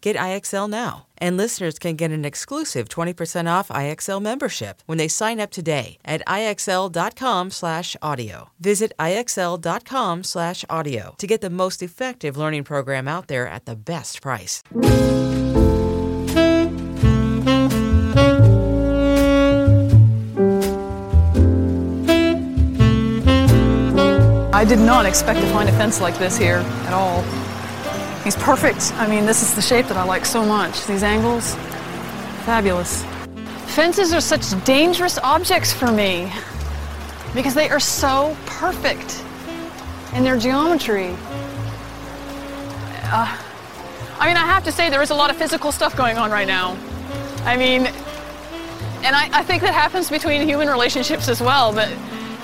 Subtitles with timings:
[0.00, 1.06] Get IXL now.
[1.18, 5.98] And listeners can get an exclusive 20% off IXL membership when they sign up today
[6.04, 8.50] at IXL.com slash audio.
[8.58, 13.76] Visit IXL.com slash audio to get the most effective learning program out there at the
[13.76, 14.62] best price.
[24.52, 27.24] I did not expect to find a fence like this here at all.
[28.24, 28.92] He's perfect.
[28.94, 30.86] I mean, this is the shape that I like so much.
[30.86, 31.54] These angles,
[32.44, 33.02] fabulous.
[33.74, 36.30] Fences are such dangerous objects for me
[37.34, 39.24] because they are so perfect
[40.14, 41.14] in their geometry.
[43.12, 43.38] Uh,
[44.18, 46.30] I mean, I have to say, there is a lot of physical stuff going on
[46.30, 46.76] right now.
[47.44, 47.86] I mean,
[49.02, 51.88] and I, I think that happens between human relationships as well, but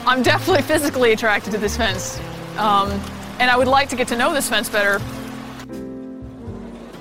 [0.06, 2.18] I'm definitely physically attracted to this fence.
[2.56, 2.90] Um,
[3.38, 5.00] and I would like to get to know this fence better.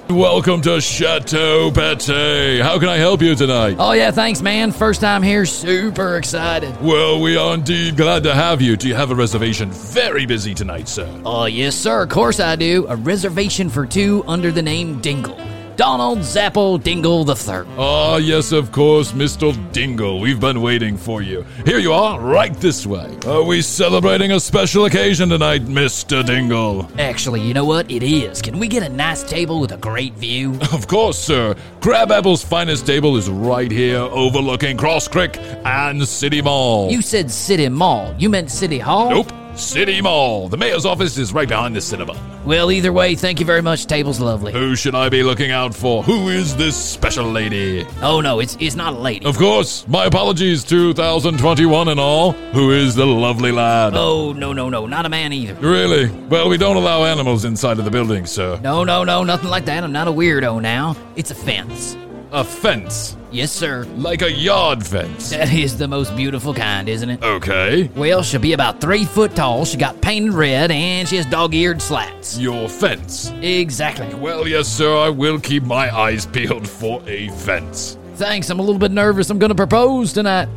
[0.09, 2.61] Welcome to Chateau Pate.
[2.61, 3.77] How can I help you tonight?
[3.79, 4.71] Oh, yeah, thanks, man.
[4.71, 6.79] First time here, super excited.
[6.79, 8.77] Well, we are indeed glad to have you.
[8.77, 9.71] Do you have a reservation?
[9.71, 11.09] Very busy tonight, sir.
[11.25, 12.03] Oh, yes, sir.
[12.03, 12.85] Of course I do.
[12.87, 15.39] A reservation for two under the name Dingle.
[15.75, 17.67] Donald Zapple Dingle III.
[17.77, 19.53] Ah, yes, of course, Mr.
[19.73, 20.19] Dingle.
[20.21, 21.45] We've been waiting for you.
[21.65, 23.13] Here you are, right this way.
[23.27, 26.25] Are we celebrating a special occasion tonight, Mr.
[26.25, 26.89] Dingle?
[26.97, 27.91] Actually, you know what?
[27.91, 28.41] It is.
[28.41, 30.57] Can we get a nice table with a great view?
[30.75, 31.55] Of course, sir.
[31.79, 36.91] Crabapple's finest table is right here, overlooking Cross Creek and City Mall.
[36.91, 38.13] You said City Mall.
[38.19, 39.09] You meant City Hall?
[39.09, 39.31] Nope.
[39.55, 40.49] City Mall.
[40.49, 42.15] The mayor's office is right behind the cinema.
[42.45, 43.85] Well, either way, thank you very much.
[43.85, 44.51] Table's lovely.
[44.51, 46.03] Who should I be looking out for?
[46.03, 47.87] Who is this special lady?
[48.01, 49.25] Oh, no, it's, it's not a lady.
[49.25, 52.33] Of course, my apologies, 2021 and all.
[52.53, 53.93] Who is the lovely lad?
[53.95, 54.85] Oh, no, no, no.
[54.85, 55.55] Not a man either.
[55.55, 56.09] Really?
[56.09, 58.59] Well, we don't allow animals inside of the building, sir.
[58.61, 59.23] No, no, no.
[59.23, 59.83] Nothing like that.
[59.83, 60.95] I'm not a weirdo now.
[61.15, 61.97] It's a fence.
[62.31, 63.15] A fence.
[63.31, 63.85] Yes, sir.
[63.95, 65.29] Like a yard fence.
[65.29, 67.23] That is the most beautiful kind, isn't it?
[67.23, 67.89] Okay.
[67.95, 69.65] Well, she'll be about three foot tall.
[69.65, 72.37] She got painted red, and she has dog-eared slats.
[72.37, 73.31] Your fence.
[73.41, 74.13] Exactly.
[74.15, 77.97] Well, yes, sir, I will keep my eyes peeled for a fence.
[78.15, 78.49] Thanks.
[78.49, 79.29] I'm a little bit nervous.
[79.29, 80.47] I'm going to propose tonight.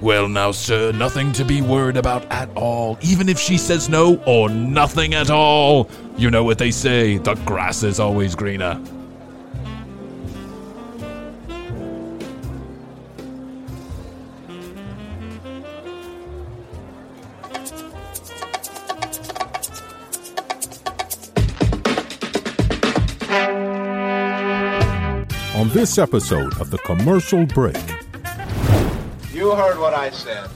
[0.00, 2.98] Well, now, sir, nothing to be worried about at all.
[3.00, 5.88] Even if she says no or nothing at all.
[6.18, 8.80] You know what they say the grass is always greener.
[25.84, 27.76] This episode of The Commercial Break,
[29.34, 30.48] You heard what I said.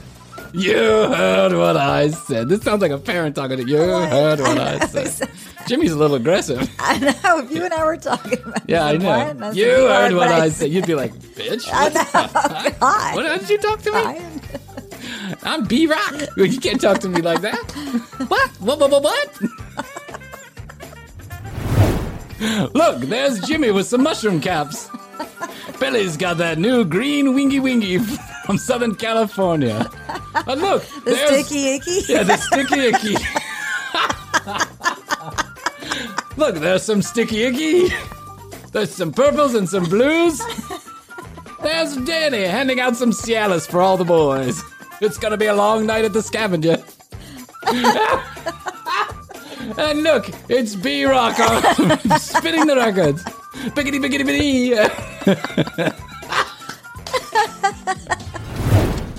[0.53, 2.49] You heard what I said.
[2.49, 3.77] This sounds like a parent talking to you.
[3.77, 5.29] Heard what I said.
[5.67, 6.67] Jimmy's a little aggressive.
[6.79, 7.43] I know.
[7.43, 9.11] If you and I were talking about Yeah, I know.
[9.11, 10.71] And You heard what I said.
[10.71, 11.69] You'd be like, bitch.
[11.71, 12.71] I What, know.
[12.79, 13.15] God.
[13.15, 13.99] what did you talk to me?
[13.99, 14.39] I-
[15.43, 16.15] I'm B Rock.
[16.37, 17.71] You can't talk to me like that.
[18.29, 18.49] What?
[18.59, 18.79] What?
[18.79, 18.89] What?
[18.89, 19.03] What?
[19.03, 19.41] what?
[22.73, 24.89] Look, there's Jimmy with some mushroom caps.
[25.79, 27.97] Billy's got that new green wingy wingy
[28.45, 29.89] from Southern California.
[30.47, 32.01] Oh, look, The there's sticky icky.
[32.13, 33.15] yeah, the sticky icky.
[36.37, 37.93] look, there's some sticky icky.
[38.71, 40.41] There's some purples and some blues.
[41.61, 44.61] There's Danny handing out some Cialis for all the boys.
[45.01, 46.83] It's gonna be a long night at the scavenger.
[49.77, 51.35] And look, it's B Rock
[52.19, 53.23] spinning the records.
[53.75, 55.18] Biggity, biggity, biggity.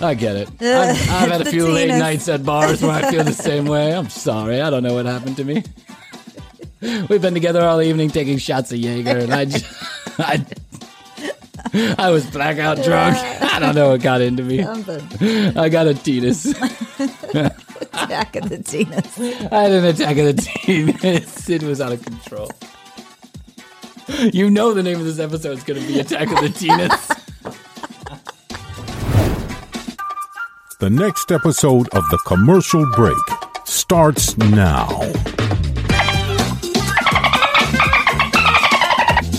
[0.02, 0.48] I get it.
[0.60, 3.66] I've, uh, I've had a few late nights at bars where I feel the same
[3.66, 3.94] way.
[3.94, 4.60] I'm sorry.
[4.60, 5.62] I don't know what happened to me.
[6.80, 9.66] We've been together all evening taking shots of Jaeger, and I just,
[10.18, 10.44] I,
[11.98, 13.16] I was blackout drunk.
[13.18, 14.62] I don't know what got into me.
[14.62, 15.58] Something.
[15.58, 16.46] I got a teenis.
[17.92, 19.52] Attack of the Teenis.
[19.52, 21.50] I had an attack of the teenis.
[21.50, 22.50] It was out of control.
[24.32, 27.16] You know the name of this episode is going to be Attack of the Teenis.
[30.78, 33.16] The next episode of The Commercial Break
[33.64, 34.88] starts now.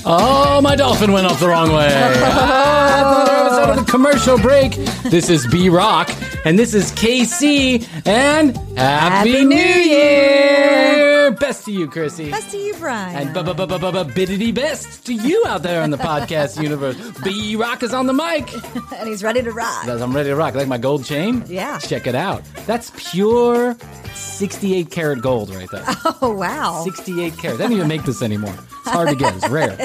[0.04, 1.90] Oh, my dolphin went off the wrong way.
[1.94, 4.74] Ah, another episode of the commercial break.
[5.04, 6.10] This is B Rock,
[6.46, 11.11] and this is KC, and Happy, Happy New New Year!
[11.40, 12.30] Best to you, Krissy.
[12.32, 13.28] Best to you, Bryan.
[13.28, 16.96] And biddity best to you out there in the podcast universe.
[17.24, 18.54] B Rock is on the mic.
[18.96, 19.88] and he's ready to rock.
[19.88, 20.56] I'm ready to rock.
[20.56, 21.44] Like my gold chain?
[21.48, 21.80] Yeah.
[21.80, 22.44] Check it out.
[22.66, 23.76] That's pure
[24.14, 25.86] 68 karat gold right there.
[26.24, 26.84] Oh, wow.
[26.84, 27.58] 68 karat.
[27.58, 28.54] They don't even make this anymore.
[28.54, 29.36] It's hard to get.
[29.36, 29.76] It's rare.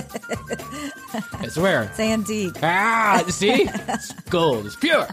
[1.43, 1.85] It's rare.
[1.85, 2.57] It's antique.
[2.63, 3.69] Ah, see?
[3.89, 4.67] It's gold.
[4.67, 5.07] It's pure.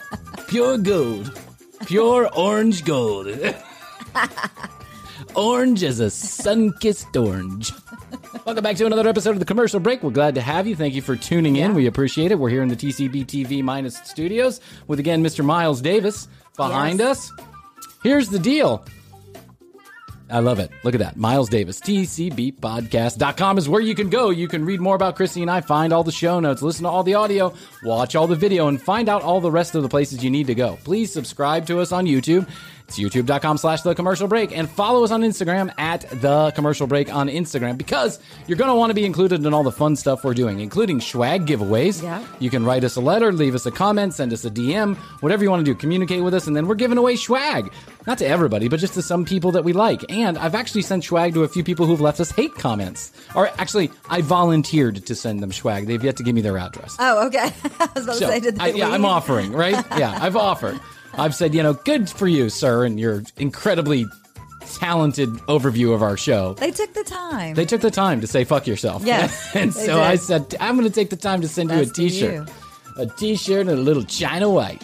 [0.47, 1.39] Pure gold.
[1.85, 3.27] Pure orange gold.
[5.35, 7.71] Orange as a sun kissed orange.
[8.45, 10.03] Welcome back to another episode of the commercial break.
[10.03, 10.75] We're glad to have you.
[10.75, 11.73] Thank you for tuning in.
[11.73, 12.37] We appreciate it.
[12.37, 15.43] We're here in the TCB TV minus studios with again Mr.
[15.43, 17.31] Miles Davis behind us.
[18.03, 18.85] Here's the deal.
[20.29, 20.71] I love it.
[20.83, 21.15] Look at that.
[21.15, 24.31] Miles Davis, TCBpodcast.com is where you can go.
[24.31, 26.89] You can read more about Krissy and I, find all the show notes, listen to
[26.89, 27.53] all the audio,
[27.83, 30.47] watch all the video, and find out all the rest of the places you need
[30.47, 30.79] to go.
[30.83, 32.47] Please subscribe to us on YouTube.
[32.93, 37.11] It's youtube.com slash the commercial break and follow us on Instagram at the commercial break
[37.11, 40.23] on Instagram because you're going to want to be included in all the fun stuff
[40.23, 42.03] we're doing, including swag giveaways.
[42.03, 42.23] Yeah.
[42.39, 45.43] You can write us a letter, leave us a comment, send us a DM, whatever
[45.43, 45.73] you want to do.
[45.73, 47.73] Communicate with us, and then we're giving away swag.
[48.05, 50.05] Not to everybody, but just to some people that we like.
[50.11, 53.11] And I've actually sent swag to a few people who've left us hate comments.
[53.35, 55.87] Or actually, I volunteered to send them swag.
[55.87, 56.95] They've yet to give me their address.
[56.99, 57.39] Oh, okay.
[57.79, 59.83] I was about So, to say, did they I, yeah, I'm offering, right?
[59.97, 60.79] Yeah, I've offered.
[61.15, 64.05] I've said, you know, good for you, sir, and your incredibly
[64.61, 66.53] talented overview of our show.
[66.55, 67.53] They took the time.
[67.55, 69.03] They took the time to say fuck yourself.
[69.05, 71.85] Yes, and so I said, I'm going to take the time to send you a
[71.85, 72.47] t-shirt.
[72.47, 72.53] you.
[72.97, 74.81] A t-shirt and a little China white.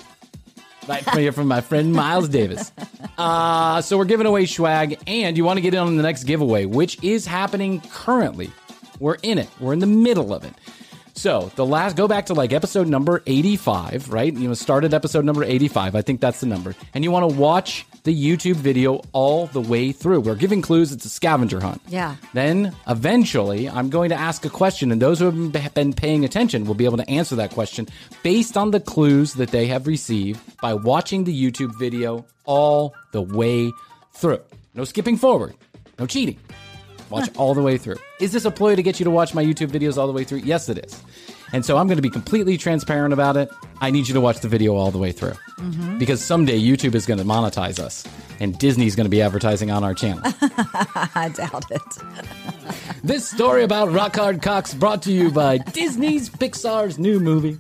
[0.88, 2.72] Right from here from my friend Miles Davis.
[3.18, 6.24] Uh, so we're giving away swag, and you want to get in on the next
[6.24, 8.52] giveaway, which is happening currently.
[9.00, 9.50] We're in it.
[9.60, 10.54] We're in the middle of it.
[11.20, 14.34] So the last, go back to like episode number 85, right?
[14.34, 15.94] You know, started episode number 85.
[15.94, 16.76] I think that's the number.
[16.94, 20.22] And you want to watch the YouTube video all the way through.
[20.22, 20.94] We're giving clues.
[20.94, 21.82] It's a scavenger hunt.
[21.90, 22.16] Yeah.
[22.34, 26.64] Then eventually, I'm going to ask a question, and those who have been paying attention
[26.64, 27.90] will be able to answer that question
[28.24, 33.22] based on the clues that they have received by watching the YouTube video all the
[33.22, 33.74] way
[34.14, 34.40] through.
[34.74, 35.54] No skipping forward,
[36.00, 36.40] no cheating.
[37.10, 37.98] Watch all the way through.
[38.20, 40.24] Is this a ploy to get you to watch my YouTube videos all the way
[40.24, 40.40] through?
[40.40, 41.02] Yes, it is.
[41.52, 43.50] And so I'm going to be completely transparent about it.
[43.82, 45.34] I need you to watch the video all the way through.
[45.58, 45.98] Mm-hmm.
[45.98, 48.06] Because someday YouTube is going to monetize us
[48.40, 50.22] and Disney's going to be advertising on our channel.
[50.24, 51.82] I doubt it.
[53.02, 57.58] This story about rock hard cocks brought to you by Disney's Pixar's new movie,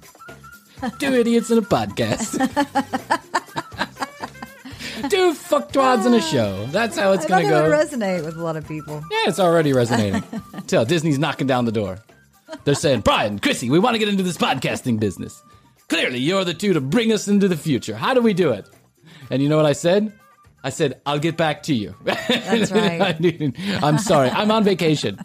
[0.99, 2.37] Two Idiots in a Podcast.
[5.09, 6.65] Two fucktwads in a show.
[6.67, 7.71] That's how it's going to go.
[7.71, 8.95] resonate with a lot of people.
[9.09, 10.21] Yeah, it's already resonating.
[10.67, 11.99] Tell Disney's knocking down the door.
[12.63, 15.41] They're saying, Bryan, Krissy, we want to get into this podcasting business.
[15.87, 17.95] Clearly, you're the two to bring us into the future.
[17.95, 18.69] How do we do it?
[19.31, 20.13] And you know what I said?
[20.63, 21.95] I said, I'll get back to you.
[22.03, 23.15] That's right.
[23.81, 24.29] I'm sorry.
[24.29, 25.17] I'm on vacation.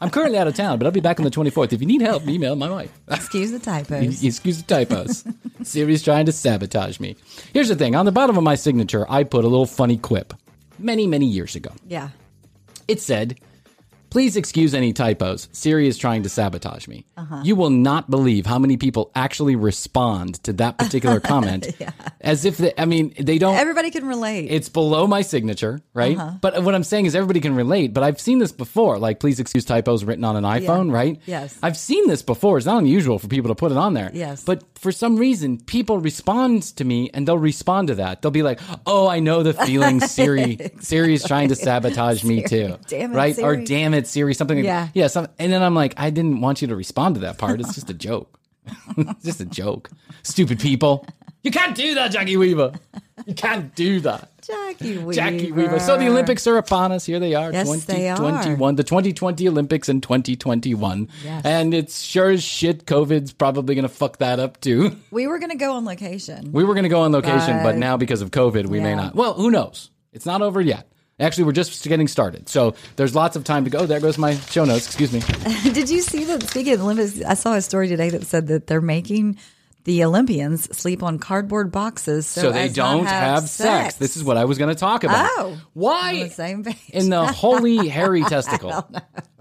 [0.00, 1.72] I'm currently out of town, but I'll be back on the 24th.
[1.72, 2.90] If you need help, email my wife.
[3.08, 4.24] Excuse the typos.
[4.24, 5.24] Excuse the typos.
[5.62, 7.16] Siri's trying to sabotage me.
[7.52, 10.32] Here's the thing on the bottom of my signature, I put a little funny quip
[10.78, 11.70] many, many years ago.
[11.86, 12.10] Yeah.
[12.86, 13.38] It said,
[14.10, 15.48] Please excuse any typos.
[15.52, 17.04] Siri is trying to sabotage me.
[17.16, 17.42] Uh-huh.
[17.44, 21.68] You will not believe how many people actually respond to that particular comment.
[22.20, 23.56] As if, they, I mean, they don't.
[23.56, 24.48] Everybody can relate.
[24.50, 26.16] it's below my signature, right?
[26.16, 26.38] Uh-huh.
[26.40, 27.92] But what I'm saying is everybody can relate.
[27.92, 28.98] But I've seen this before.
[28.98, 31.20] Like, please excuse typos written on an iPhone, right?
[31.26, 31.58] Yes.
[31.62, 32.56] I've seen this before.
[32.56, 34.10] It's not unusual for people to put it on there.
[34.14, 34.42] Yes.
[34.44, 38.22] But for some reason, people respond to me and they'll respond to that.
[38.22, 40.00] They'll be like, "Oh, I know the feeling.
[40.00, 43.38] Siri, Siri's trying to sabotage me too, Damn it, right?
[43.38, 43.64] Or Siri.
[43.64, 44.58] damn it, Siri, something.
[44.58, 44.88] Like, Yeah.
[44.94, 45.06] yeah.
[45.08, 47.60] Some, and then I'm like, I didn't want you to respond to that part.
[47.60, 48.38] It's just a joke.
[48.96, 49.90] it's just a joke.
[50.22, 51.06] Stupid people.
[51.42, 52.72] You can't do that, Jackie Weaver.
[53.24, 54.28] You can't do that.
[54.42, 55.12] Jackie Weaver.
[55.12, 55.78] Jackie Weaver.
[55.78, 57.06] So the Olympics are upon us.
[57.06, 57.52] Here they are.
[57.52, 58.16] Yes, they are.
[58.16, 58.74] 2021.
[58.74, 61.08] The 2020 Olympics in 2021.
[61.24, 61.44] Yes.
[61.44, 64.96] And it's sure as shit COVID's probably going to fuck that up too.
[65.10, 66.50] We were going to go on location.
[66.52, 68.94] We were going to go on location, but But- now because of COVID, we may
[68.94, 69.14] not.
[69.14, 69.90] Well, who knows?
[70.12, 70.90] It's not over yet.
[71.20, 72.48] Actually, we're just getting started.
[72.48, 73.86] So there's lots of time to go.
[73.86, 74.86] There goes my show notes.
[74.86, 75.20] Excuse me.
[75.72, 76.42] Did you see that?
[76.44, 79.38] Speaking of Olympics, I saw a story today that said that they're making
[79.84, 83.94] the Olympians sleep on cardboard boxes so, So, they don't have, sex.
[83.94, 85.28] This is what I was going to talk about.
[85.30, 86.10] Oh, why?
[86.14, 86.76] on the same page.
[86.90, 88.86] in the holy hairy testicle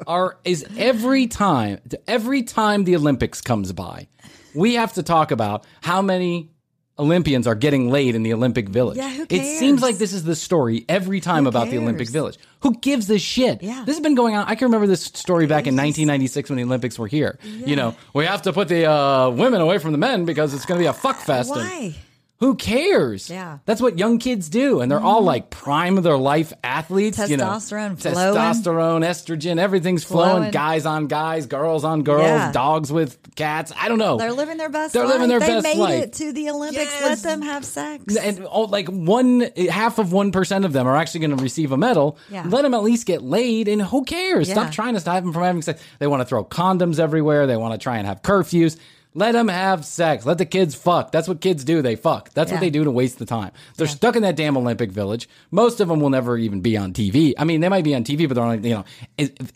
[0.08, 4.08] are is every time every time the Olympics comes by,
[4.56, 6.52] we have to talk about how many
[7.00, 8.98] Olympians are getting laid in the Olympic Village.
[8.98, 9.42] Yeah, who cares?
[9.48, 12.10] It seems like this is the story every time Who about the Olympic?
[12.10, 12.38] Village.
[12.62, 13.62] Who gives a shit?
[13.62, 13.84] Yeah.
[13.86, 14.46] This has been going on.
[14.48, 17.38] I can remember this story back in 1996 when the Olympics were here.
[17.44, 20.66] You know, we have to put the uh, women away from the men because it's
[20.66, 21.52] going to be a fuck fest.
[21.52, 21.96] and- Why?
[22.40, 23.30] Who cares?
[23.30, 23.46] Yeah.
[23.46, 23.56] Mm-hmm.
[23.66, 24.80] That's what young kids do.
[24.82, 27.18] And they're all like prime of their life athletes.
[27.30, 27.46] you know.
[27.46, 28.36] Testosterone flowing.
[28.38, 30.30] Testosterone, estrogen, everything's flowing.
[30.38, 30.52] Flowing.
[30.52, 32.52] Guys on guys, girls on girls, Yeah.
[32.52, 33.72] dogs with cats.
[33.80, 34.18] I don't know.
[34.18, 35.14] They're living their best They're life.
[35.14, 36.04] living their they best made life.
[36.04, 36.92] it to the Olympics.
[36.92, 37.04] Yes.
[37.04, 38.16] Let them have sex.
[38.16, 41.72] and oh, like one half of one percent of them are actually going to receive
[41.72, 42.18] a medal.
[42.30, 42.44] Yeah.
[42.48, 44.48] Let them at least get laid, and who cares?
[44.48, 44.54] Yeah.
[44.54, 45.82] Stop trying to stop them from having sex.
[46.00, 47.48] They want to throw condoms everywhere.
[47.48, 48.78] They want to try and have curfews.
[49.18, 50.28] Let them have sex.
[50.28, 51.12] Let the kids fuck.
[51.12, 51.82] That's what kids do.
[51.82, 52.30] They fuck.
[52.36, 53.52] That's what they do to waste the time.
[53.76, 55.28] They're stuck in that damn Olympic Village.
[55.50, 57.34] Most of them will never even be on TV.
[57.36, 58.86] I mean, they might be on TV, but they're on, you know,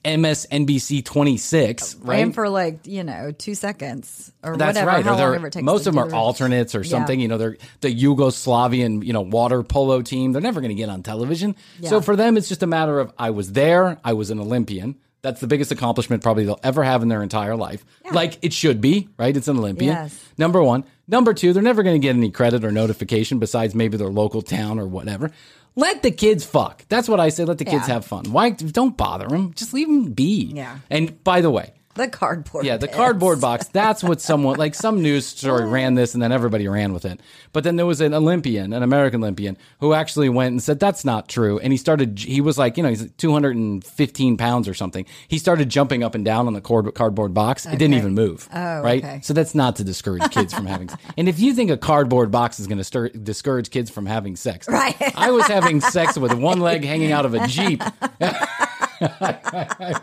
[0.04, 2.08] MSNBC 26, right?
[2.08, 4.88] Ran for like you know two seconds or That's whatever.
[4.88, 5.06] right.
[5.06, 5.64] How Or long it takes.
[5.64, 7.20] most of them are alternates or something.
[7.20, 7.24] Yeah.
[7.24, 10.32] You know, they're the Yugoslavian, you know, water polo team.
[10.32, 11.56] They're never going to get on television.
[11.84, 14.00] So for them, it's just a matter of I was there.
[14.04, 14.96] I was an Olympian.
[15.22, 17.86] That's the biggest accomplishment probably they'll ever have in their entire life.
[18.12, 19.36] Like it should be, right?
[19.38, 19.94] It's an Olympian.
[19.94, 20.26] Yes.
[20.38, 20.84] Number one.
[21.08, 24.42] Number two, they're never going to get any credit or notification besides maybe their local
[24.42, 25.30] town or whatever.
[25.76, 26.86] Let the kids fuck.
[26.90, 27.44] That's what I say.
[27.46, 27.94] Let the kids Yeah.
[27.96, 28.26] have fun.
[28.32, 28.50] Why?
[28.52, 29.54] Don't bother them.
[29.54, 30.52] Just leave them be.
[30.56, 30.80] Yeah.
[30.90, 32.66] And by the way, the cardboard.
[32.66, 32.96] yeah, the bits.
[32.98, 33.68] cardboard box.
[33.74, 37.20] That's what someone like some news story ran this, and then everybody ran with it.
[37.54, 41.04] But then there was an Olympian, an American Olympian, who actually went and said that's
[41.04, 41.60] not true.
[41.60, 42.18] And he started.
[42.20, 45.06] He was like, you know, he's 215 pounds or something.
[45.28, 47.66] He started jumping up and down on the cord, cardboard box.
[47.66, 48.48] It didn't even move.
[48.54, 49.04] Oh, right.
[49.04, 49.20] okay.
[49.22, 50.90] So that's not to discourage kids from having.
[51.18, 54.36] And if you think a cardboard box is going to stir, discourage kids from having
[54.36, 54.96] sex, Right.
[55.16, 57.84] I was having sex with one leg hanging out of a jeep.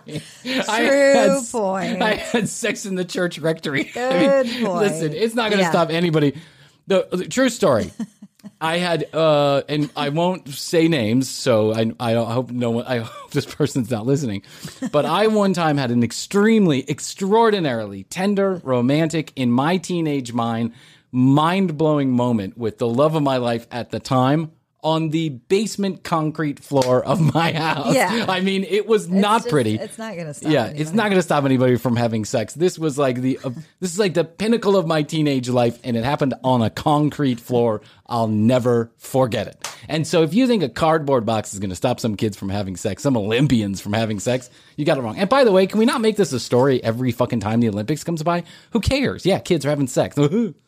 [0.04, 2.02] True point.
[2.02, 3.84] I had sex in the church rectory.
[3.84, 4.78] Good point.
[4.78, 5.70] Listen, it's not going to Yeah.
[5.70, 6.34] stop anybody.
[6.86, 7.92] The, the true story.
[8.60, 12.86] I had, uh, and I won't say names, so I, I I hope no one,
[12.86, 14.42] I hope this person's not listening.
[14.92, 20.72] But I one time had an extremely, extraordinarily tender, romantic, in my teenage mind,
[21.12, 26.04] mind blowing moment with the love of my life at the time on the basement
[26.04, 27.94] concrete floor of my house.
[27.94, 28.26] Yeah.
[28.28, 29.74] I mean, it was not just- pretty.
[29.74, 30.96] it's not gonna stop Yeah, it's anybody.
[30.96, 32.54] not going to stop anybody from having sex.
[32.54, 35.96] This was like the uh, this is like the pinnacle of my teenage life, and
[35.96, 37.80] it happened on a concrete floor.
[38.06, 39.68] I'll never forget it.
[39.88, 42.48] And so, if you think a cardboard box is going to stop some kids from
[42.48, 45.18] having sex, some Olympians from having sex, you got it wrong.
[45.18, 47.68] And by the way, can we not make this a story every fucking time the
[47.68, 48.44] Olympics comes by?
[48.70, 49.26] Who cares?
[49.26, 50.16] Yeah, kids are having sex.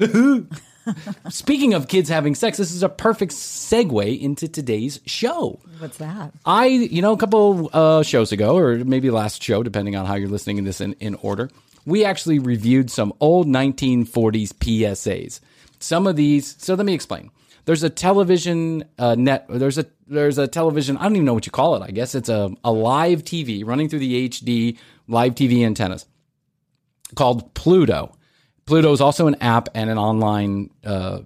[1.28, 5.60] Speaking of kids having sex, this is a perfect segue into today's show.
[5.78, 6.32] What's that?
[6.44, 10.14] I, you know, a couple uh, shows ago, or maybe last show, depending on how
[10.14, 11.50] you're listening in this in, in order,
[11.84, 15.40] we actually reviewed some old 1940s PSAs.
[15.78, 17.30] Some of these, so let me explain.
[17.66, 19.46] There's a television uh, net.
[19.48, 20.96] There's a there's a television.
[20.96, 21.82] I don't even know what you call it.
[21.82, 24.78] I guess it's a a live TV running through the HD
[25.08, 26.06] live TV antennas
[27.14, 28.16] called Pluto.
[28.70, 31.22] Pluto is also an app and an online uh,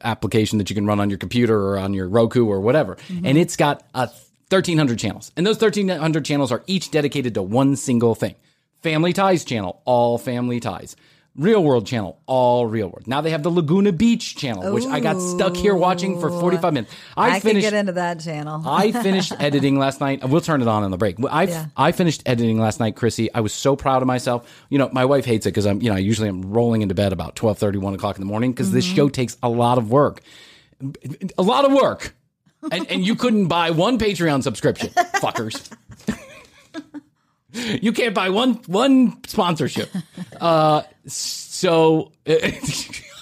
[0.00, 2.96] application that you can run on your computer or on your Roku or whatever.
[3.22, 4.06] And it's got a
[4.48, 5.30] 1,300 channels.
[5.36, 8.34] And those 1,300 channels are each dedicated to one single thing.
[8.82, 10.96] Family Ties channel, all family ties.
[11.36, 13.06] Real World channel, all real world.
[13.06, 16.72] Now they have the Laguna Beach channel, which I got stuck here watching for 45
[16.72, 16.92] minutes.
[17.16, 18.62] I, can finished get into that channel.
[18.66, 20.26] I finished editing last night.
[20.26, 21.16] We'll turn it on in the break.
[21.30, 21.66] I Yeah.
[21.76, 23.28] I finished editing last night, Krissy.
[23.34, 24.50] I was so proud of myself.
[24.70, 26.94] You know, my wife hates it because I'm, you know, I usually I'm rolling into
[26.94, 28.96] bed about 12, 1 o'clock in the morning because this Mm-hmm.
[28.96, 30.22] show takes a lot of work.
[31.38, 32.14] A lot of work.
[32.72, 35.70] And, and you couldn't buy one Patreon subscription, fuckers.
[37.82, 39.90] You can't buy one one sponsorship.
[40.40, 42.12] Uh, so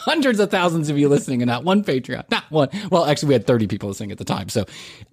[0.04, 2.68] hundreds of thousands of you listening and not one Patreon, not one.
[2.90, 4.48] Well, actually, we had 30 people listening at the time.
[4.48, 4.66] So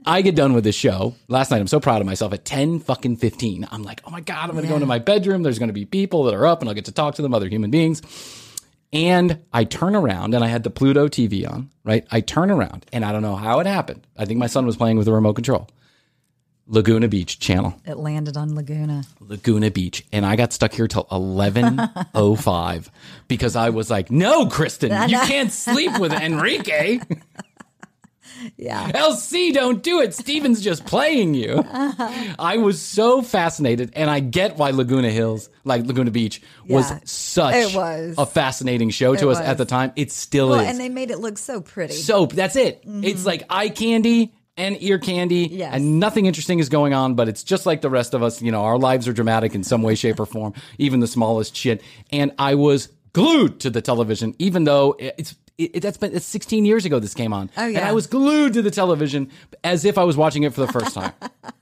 [0.05, 1.61] I get done with this show last night.
[1.61, 3.67] I'm so proud of myself at 10 fucking 15.
[3.71, 5.43] I'm like, oh my God, I'm going to go into my bedroom.
[5.43, 7.33] There's going to be people that are up and I'll get to talk to them,
[7.33, 8.01] other human beings.
[8.91, 12.05] And I turn around and I had the Pluto TV on, right?
[12.11, 14.05] I turn around and I don't know how it happened.
[14.17, 15.69] I think my son was playing with the remote control.
[16.71, 17.75] Laguna Beach channel.
[17.85, 19.03] It landed on Laguna.
[19.19, 20.05] Laguna Beach.
[20.13, 22.89] And I got stuck here till 11.05
[23.27, 26.99] because I was like, no, Kristin, you can't sleep with Enrique.
[28.57, 28.91] Yeah.
[28.91, 30.15] LC, don't do it.
[30.15, 31.63] Stephen's just playing you.
[32.39, 36.99] I was so fascinated, and I get why Laguna Hills, like Laguna Beach, was Yeah,
[37.03, 38.15] such was.
[38.17, 39.91] a fascinating show to It us at the time.
[39.95, 40.69] It still Well, is.
[40.69, 41.93] and they made it look so pretty.
[41.93, 42.81] so that's it.
[42.83, 43.27] It's mm-hmm.
[43.27, 45.73] like eye candy and ear candy, Yes.
[45.73, 47.15] and nothing interesting is going on.
[47.15, 48.41] But it's just like the rest of us.
[48.41, 51.55] You know, our lives are dramatic in some way, shape, or form, even the smallest
[51.55, 51.81] shit.
[52.11, 55.35] And I was glued to the television, even though it's.
[55.57, 57.77] It, it- that's been it's 16 years ago this came on, Oh, and.
[57.77, 59.29] I was glued to the television
[59.63, 61.11] as if I was watching it for the first time.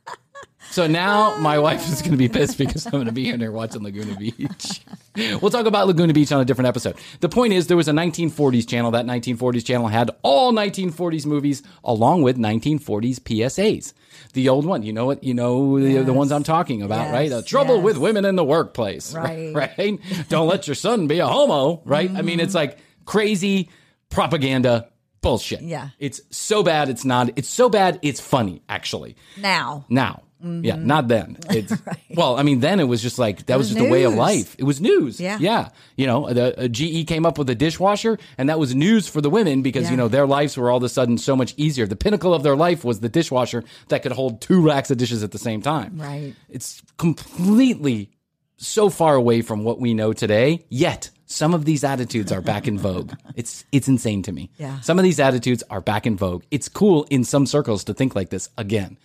[0.71, 3.39] So now my wife is going to be pissed because I'm going to be in
[3.39, 4.81] there watching Laguna Beach.
[5.41, 6.95] we'll talk about Laguna Beach on a different episode.
[7.21, 8.91] The point is, there was a 1940s channel.
[8.91, 13.93] That 1940s channel had all 1940s movies along with 1940s PSAs.
[14.33, 15.23] The old one, you know what?
[15.23, 17.29] You know the, the ones I'm talking about, Yes, right?
[17.31, 17.85] The trouble yes.
[17.85, 19.53] with women in the workplace, Right.
[19.53, 19.99] right?
[20.29, 22.11] Don't let your son be a homo, right?
[22.11, 23.69] I mean, it's like crazy
[24.09, 24.89] propaganda
[25.21, 25.61] bullshit.
[25.61, 25.89] Yeah.
[25.99, 26.89] it's so bad.
[26.89, 27.31] It's not.
[27.37, 27.99] It's so bad.
[28.03, 29.85] It's funny, actually now.
[29.89, 30.23] now.
[30.41, 31.37] Yeah, not then.
[31.49, 31.97] It's, right.
[32.15, 34.13] Well, I mean, then it was just like that was, was just a way of
[34.13, 34.55] life.
[34.57, 35.19] It was news.
[35.19, 35.37] Yeah.
[35.39, 35.69] yeah.
[35.97, 39.19] You know, the uh, GE came up with a dishwasher, and that was news for
[39.21, 39.91] the women because Yeah.
[39.91, 41.85] you know their lives were all of a sudden so much easier.
[41.87, 45.23] The pinnacle of their life was the dishwasher that could hold two racks of dishes
[45.23, 45.97] at the same time.
[45.99, 46.33] Right.
[46.49, 48.09] It's completely
[48.57, 50.65] so far away from what we know today.
[50.69, 53.13] Yet some of these attitudes are back in vogue.
[53.35, 54.49] It's it's insane to me.
[54.57, 54.79] Yeah.
[54.81, 56.43] Some of these attitudes are back in vogue.
[56.51, 58.97] It's cool in some circles to think like this again.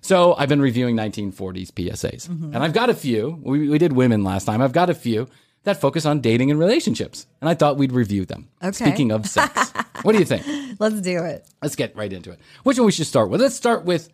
[0.00, 2.54] So I've been reviewing 1940s PSAs, Mm-hmm.
[2.54, 3.38] and I've got a few.
[3.42, 4.62] We, we did women last time.
[4.62, 5.28] I've got a few
[5.64, 8.48] that focus on dating and relationships, and I thought we'd review them.
[8.62, 8.72] Okay.
[8.86, 9.70] Speaking of sex,
[10.02, 10.46] what do you think?
[10.78, 11.46] Let's do it.
[11.60, 12.40] Let's get right into it.
[12.62, 13.42] Which one we should start with?
[13.42, 14.08] Let's start with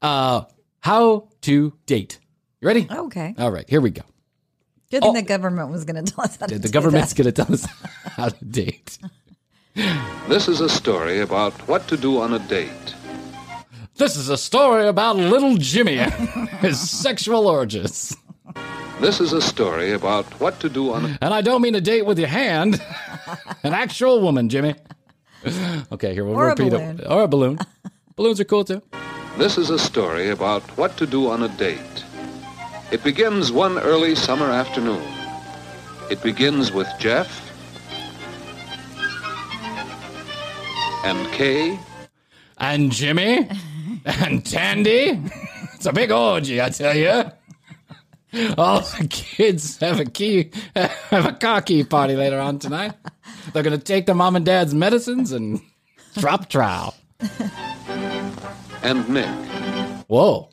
[0.00, 0.42] uh,
[0.80, 2.18] how to date.
[2.60, 2.88] You ready?
[2.90, 3.34] Okay.
[3.38, 4.02] All right, here we go.
[4.90, 5.12] Good thing Oh.
[5.12, 7.66] the government was going to tell us how to The government's going to tell us
[8.16, 8.96] how to date.
[10.28, 12.94] This is a story about what to do on a date.
[13.98, 16.12] This is a story about little Jimmy and
[16.60, 18.16] his sexual orgies.
[19.00, 21.80] This is a story about what to do on a And I don't mean a
[21.80, 22.80] date with your hand,
[23.64, 24.74] an actual woman, Jimmy.
[25.92, 27.00] Okay, here we'll Or repeat balloon.
[27.00, 27.06] it.
[27.08, 27.58] Or a balloon.
[28.16, 28.82] Balloons are cool too.
[29.36, 32.04] This is a story about what to do on a date.
[32.90, 35.02] It begins one early summer afternoon.
[36.10, 37.28] It begins with Jeff
[41.04, 41.78] and Kay
[42.58, 43.48] And Jimmy
[44.08, 45.20] and Tandy.
[45.74, 47.30] It's a big orgy, I tell you.
[48.58, 52.92] All the kids have a key, have a car key party later on tonight.
[53.52, 55.60] They're gonna take their mom and dad's medicines and
[56.18, 56.92] drop trow.
[58.82, 59.28] and Nick.
[60.08, 60.50] Whoa,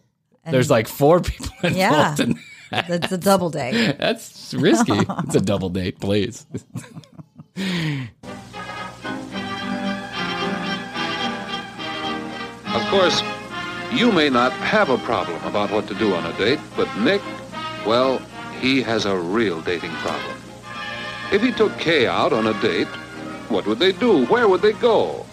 [0.50, 2.26] there's like four people involved Yeah.
[2.26, 2.40] in
[2.72, 2.88] that.
[2.88, 3.98] That's a double date.
[4.00, 4.94] That's risky.
[5.10, 6.46] it's a double date, please.
[12.68, 13.22] Of course,
[13.92, 17.22] you may not have a problem about what to do on a date, but Nick,
[17.86, 18.20] well,
[18.60, 20.38] he has a real dating problem.
[21.32, 22.88] If he took Kay out on a date,
[23.50, 24.26] what would they do?
[24.26, 25.26] Where would they go?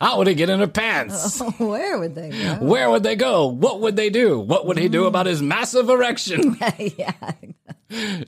[0.00, 1.40] How would he get in her pants?
[1.58, 2.54] Where would they go?
[2.60, 3.46] Where would they go?
[3.46, 4.40] What would they do?
[4.40, 6.56] What would he do about his massive erection?
[6.78, 7.12] yeah.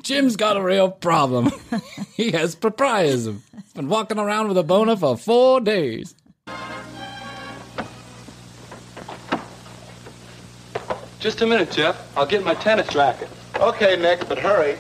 [0.03, 1.51] Jim's got a real problem.
[2.15, 3.41] he has priapism.
[3.55, 6.15] He's been walking around with a boner for four days.
[11.23, 12.05] Just a minute, Jeff.
[12.17, 13.29] I'll get my tennis racket.
[13.61, 14.77] Okay, Nick, but hurry.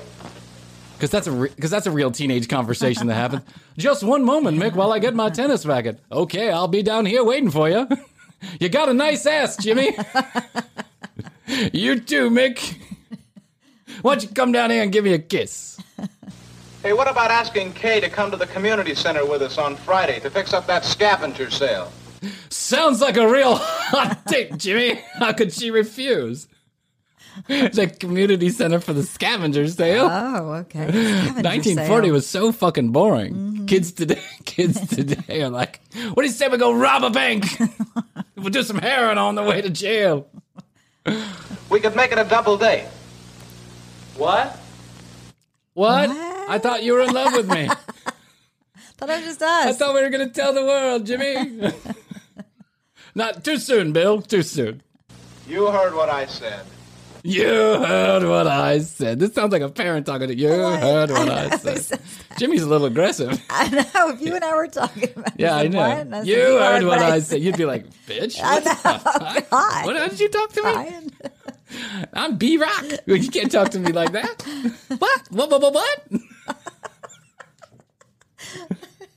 [0.94, 3.42] Because that's a because that's a real teenage conversation that happens.
[3.78, 6.00] Just one moment, Mick, while I get my tennis racket.
[6.11, 7.87] Okay, I'll be down here waiting for you.
[8.61, 9.96] you got a nice ass, Jimmy.
[11.72, 12.76] you too, Mick.
[14.00, 15.81] Why don't you come down here and give me a kiss?
[16.83, 20.18] Hey, what about asking Kay to come to the community center with us on Friday
[20.18, 21.92] to fix up that scavenger sale?
[22.50, 25.00] Sounds like a real hot date, Jimmy.
[25.14, 26.46] How could she refuse?
[27.48, 30.06] The community center for the scavenger sale.
[30.11, 30.88] Oh, okay.
[30.88, 32.12] Scavenger 1940 sale.
[32.12, 33.35] was so fucking boring.
[33.35, 33.66] Mm-hmm.
[33.66, 35.80] Kids today, kids today are like,
[36.12, 37.46] "What do you say we go rob a bank?
[38.37, 40.28] we'll do some heroin on the way to jail."
[41.70, 42.87] We could make it a double date.
[44.16, 44.58] What?
[45.74, 46.11] What?
[46.11, 47.68] I thought you were in love with me.
[48.98, 49.66] Thought it was just us.
[49.66, 51.72] I thought we were gonna tell the world, Jimmy.
[53.14, 54.22] Not too soon, Bill.
[54.22, 54.83] Too soon.
[55.48, 56.64] You heard what I said.
[57.25, 59.20] You heard what I said.
[59.20, 60.48] This sounds like a parent talking to you.
[60.48, 62.01] You heard what I, said.
[62.37, 63.40] Jimmy's a little aggressive.
[63.51, 64.09] I know.
[64.11, 65.79] If you and I were talking about Yeah, I know.
[65.79, 67.40] "What?" I You heard what I said.
[67.40, 68.40] You'd be like, bitch.
[68.42, 68.98] I what the know.
[68.98, 69.51] fuck?
[69.51, 69.87] God.
[69.87, 70.72] What how did you talk to me?
[70.72, 71.12] Bryan.
[72.12, 72.85] I'm B Rock.
[73.07, 74.42] You can't talk to me like that.
[74.98, 75.22] What?
[75.31, 75.51] What?
[75.51, 75.62] What?
[75.62, 75.75] What?
[75.75, 76.03] what?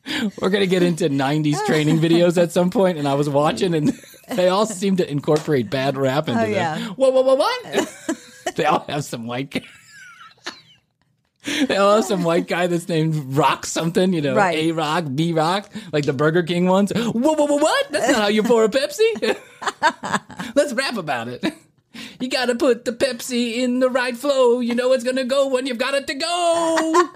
[0.42, 3.92] We're gonna get into '90s training videos at some point, and I was watching, and
[4.30, 6.52] they all seem to incorporate bad rap into Oh, them.
[6.54, 6.88] yeah.
[6.90, 7.14] What?
[7.14, 7.26] What?
[7.26, 7.38] What?
[7.38, 8.56] What?
[8.56, 9.52] they all have some white.
[9.52, 9.62] Guy.
[11.68, 14.58] They all have some white guy that's named Rock something, you know, Right.
[14.58, 16.92] A Rock, B Rock, like the Burger King ones.
[16.92, 17.92] What, what, what, what?
[17.92, 19.38] That's not how you pour a Pepsi.
[20.56, 21.46] Let's rap about it.
[22.20, 24.60] You gotta put the Pepsi in the right flow.
[24.60, 27.10] You know it's gonna go when you've got it to go.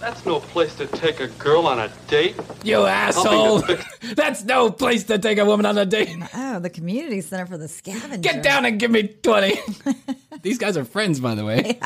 [0.00, 2.34] That's no place to take a girl on a date.
[2.64, 3.62] You asshole.
[4.14, 6.16] That's no place to take a woman on a date.
[6.34, 8.16] Oh, the community center for the scavenger.
[8.16, 9.58] Get down and give me 20.
[10.42, 11.78] These guys are friends, by the way.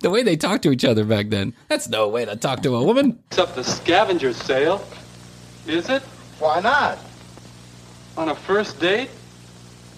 [0.00, 1.54] The way they talk to each other back then.
[1.68, 3.18] That's no way to talk to a woman.
[3.30, 4.82] Except the scavenger sale.
[5.66, 6.02] Is it?
[6.38, 6.98] Why not?
[8.16, 9.10] On a first date?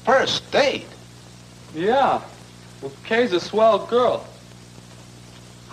[0.05, 0.87] First date.
[1.75, 2.23] Yeah.
[2.83, 4.27] Well, Kay's a swell girl.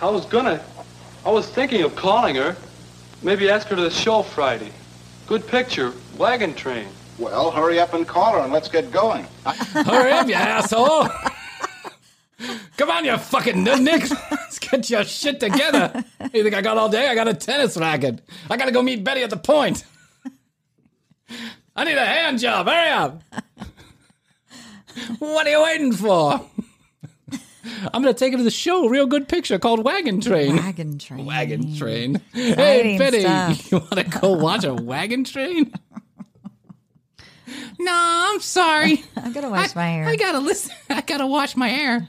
[0.00, 0.62] I was gonna.
[1.24, 2.56] I was thinking of calling her.
[3.22, 4.72] Maybe ask her to the show Friday.
[5.26, 5.92] Good picture.
[6.16, 6.88] Wagon train.
[7.18, 9.26] Well, hurry up and call her and let's get going.
[9.44, 11.08] Hurry up, you asshole.
[12.76, 14.08] Come on, you fucking nudnik.
[14.30, 16.04] Let's get your shit together.
[16.32, 17.08] You think I got all day?
[17.08, 18.20] I got a tennis racket.
[18.48, 19.84] I gotta go meet Betty at the point.
[21.74, 22.68] I need a hand job.
[22.68, 23.22] Hurry up.
[25.18, 26.40] What are you waiting for?
[27.92, 28.88] I'm gonna take her to the show.
[28.88, 30.56] Real good picture called Wagon Train.
[30.56, 31.24] Wagon train.
[31.24, 32.20] Wagon Train.
[32.32, 33.72] Hey, Betty, stuff.
[33.72, 35.72] you want to go watch a wagon train?
[37.78, 39.04] no, I'm sorry.
[39.16, 40.06] I gotta wash my hair.
[40.06, 40.74] I gotta listen.
[40.90, 42.08] I gotta wash my hair.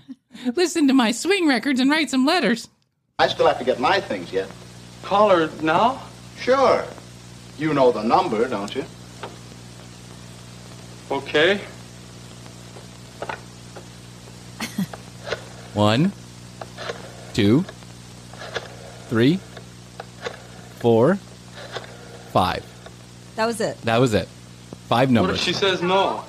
[0.56, 2.70] Listen to my swing records and write some letters.
[3.18, 4.50] I still have to get my things yet.
[5.04, 6.02] Call her now?
[6.40, 6.86] Sure.
[7.58, 8.86] You know the number, don't you?
[11.12, 11.60] Okay.
[15.74, 16.12] One,
[17.34, 17.64] two,
[19.08, 19.40] three,
[20.80, 21.16] four,
[22.34, 22.66] five.
[23.36, 23.80] That was it.
[23.82, 24.28] That was it.
[24.88, 25.42] Five What if numbers.
[25.42, 26.24] she says no?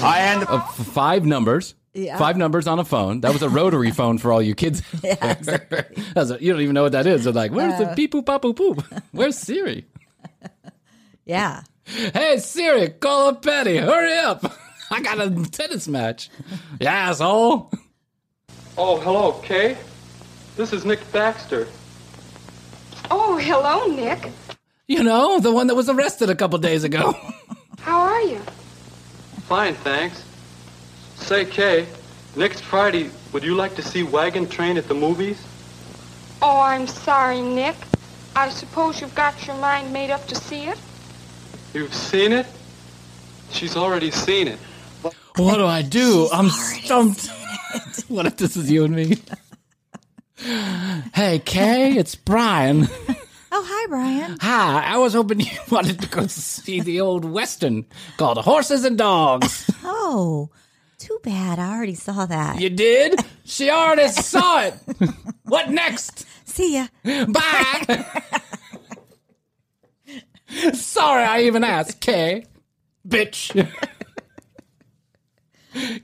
[0.00, 1.74] Uh, f- five numbers.
[1.94, 2.16] Yeah.
[2.18, 3.20] Five numbers on a phone.
[3.22, 4.82] That was a rotary phone for all you kids.
[5.02, 5.78] Yeah, exactly.
[5.96, 6.02] Uh.
[6.14, 7.24] That was a- you don't even know what that is.
[7.24, 8.84] They're like, where's the beep boop pop boop poop?
[9.12, 9.86] Where's Siri?
[11.24, 11.62] Yeah.
[11.84, 13.76] Hey Siri, call up Betty.
[13.78, 14.44] Hurry up.
[14.90, 16.30] I got a tennis match.
[16.80, 17.70] You asshole.
[18.78, 19.76] Oh, hello, Kay.
[20.56, 21.68] This is Nick Baxter.
[23.10, 24.30] Oh, hello, Nick.
[24.88, 27.12] You know, the one that was arrested a couple days ago.
[27.80, 28.38] How are you?
[29.46, 30.24] Fine, thanks.
[31.16, 31.86] Say, Kay,
[32.34, 35.44] next Friday, would you like to see Wagon Train at the movies?
[36.40, 37.76] Oh, I'm sorry, Nick.
[38.34, 40.78] I suppose you've got your mind made up to see it?
[41.74, 42.46] You've seen it?
[43.50, 44.58] She's already seen it.
[45.36, 46.28] What do I do?
[46.32, 47.30] I'm stumped.
[48.08, 49.16] what if this is you and me?
[51.14, 52.88] hey, Kay, it's Bryan.
[53.54, 54.38] Oh, hi, Bryan.
[54.40, 57.84] Hi, I was hoping you wanted to go see the old western
[58.16, 59.70] called Horses and Dogs.
[59.84, 60.48] Oh,
[60.96, 61.58] too bad.
[61.58, 62.58] I already saw that.
[62.62, 63.20] You did?
[63.44, 64.74] She already saw it.
[65.44, 66.26] What next?
[66.46, 66.86] See ya.
[67.04, 68.06] Bye.
[70.72, 72.46] Sorry, I even asked, Kay.
[73.06, 73.54] Bitch.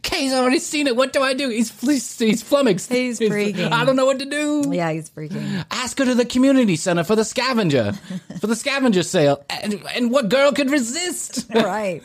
[0.03, 0.97] Kay's already seen it.
[0.97, 1.49] What do I do?
[1.51, 2.91] He's he's, he's flummoxed.
[2.91, 3.71] He's freaking.
[3.71, 4.65] I don't know what to do.
[4.71, 5.65] Yeah, he's freaking.
[5.71, 7.93] Ask her to the community center for the scavenger,
[8.41, 9.45] for the scavenger sale.
[9.51, 11.51] And, and what girl could resist?
[11.55, 12.03] Right.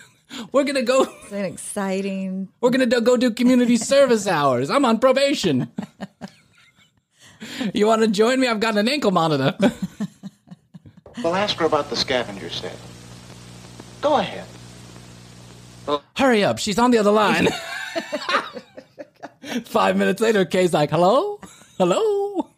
[0.52, 1.04] We're gonna go.
[1.04, 2.50] It's an exciting.
[2.60, 4.70] We're gonna do, go do community service hours.
[4.70, 5.72] I'm on probation.
[7.74, 8.48] You want to join me?
[8.48, 9.54] I've got an ankle monitor.
[11.24, 12.72] Well, ask her about the scavenger sale.
[14.02, 14.46] Go ahead.
[16.16, 17.48] Hurry up, she's on the other line.
[19.66, 21.40] Five minutes later, Kay's like, "Hello,
[21.78, 22.50] hello."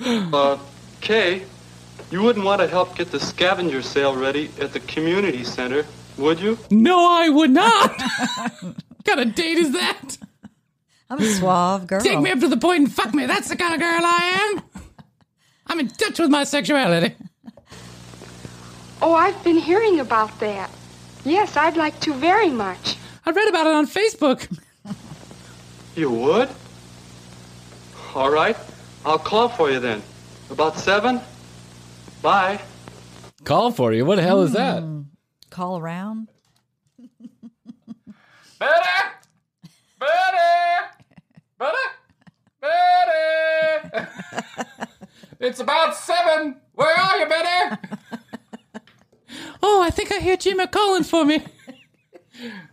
[0.00, 0.58] Uh,
[1.00, 1.44] Kay,
[2.10, 5.84] you wouldn't want to help get the scavenger sale ready at the community center,
[6.18, 6.58] would you?
[6.70, 8.00] No, I would not.
[8.60, 10.18] what kind of date is that?
[11.10, 12.00] I'm a suave girl.
[12.00, 13.26] Take me up to the point and fuck me.
[13.26, 14.82] That's the kind of girl I am.
[15.66, 17.14] I'm in touch with my sexuality.
[19.02, 20.70] Oh, I've been hearing about that.
[21.24, 22.96] Yes, I'd like to very much.
[23.24, 24.48] I read about it on Facebook.
[25.96, 26.48] you would?
[28.14, 28.56] All right.
[29.04, 30.02] I'll call for you then.
[30.50, 31.20] About seven?
[32.20, 32.60] Bye.
[33.44, 34.04] Call for you?
[34.04, 34.82] What the hell is that?
[34.82, 35.02] Hmm.
[35.50, 36.28] Call around?
[38.58, 38.80] Betty!
[39.98, 40.08] Betty!
[41.58, 41.76] Betty!
[42.60, 44.08] Betty!
[45.40, 46.56] it's about seven.
[46.74, 47.76] Where are you, Betty?
[49.62, 51.44] Oh, think I hear Jimmy calling for me.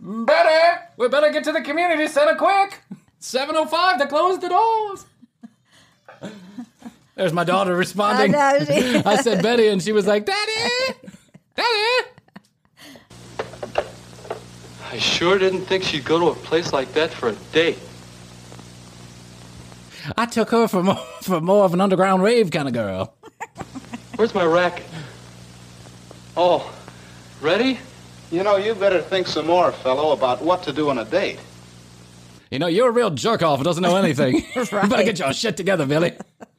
[0.02, 2.80] Betty, we better get to the community center quick.
[3.22, 5.06] 7.05 to close the doors.
[7.15, 8.34] There's my daughter responding.
[8.34, 10.95] I know, she- I said Betty, and she was like, Daddy,
[11.56, 12.08] Daddy.
[14.91, 17.78] I sure didn't think she'd go to a place like that for a date.
[20.17, 23.13] I took her for more, for more of an underground rave kind of girl.
[24.15, 24.86] Where's my racket?
[26.41, 26.73] Oh,
[27.41, 27.78] ready?
[28.32, 31.38] You know, you better think some more, fellow, about what to do on a date.
[32.49, 34.45] You know, you're a real jerk off who doesn't know anything.
[34.56, 36.13] You better get your shit together, Billy.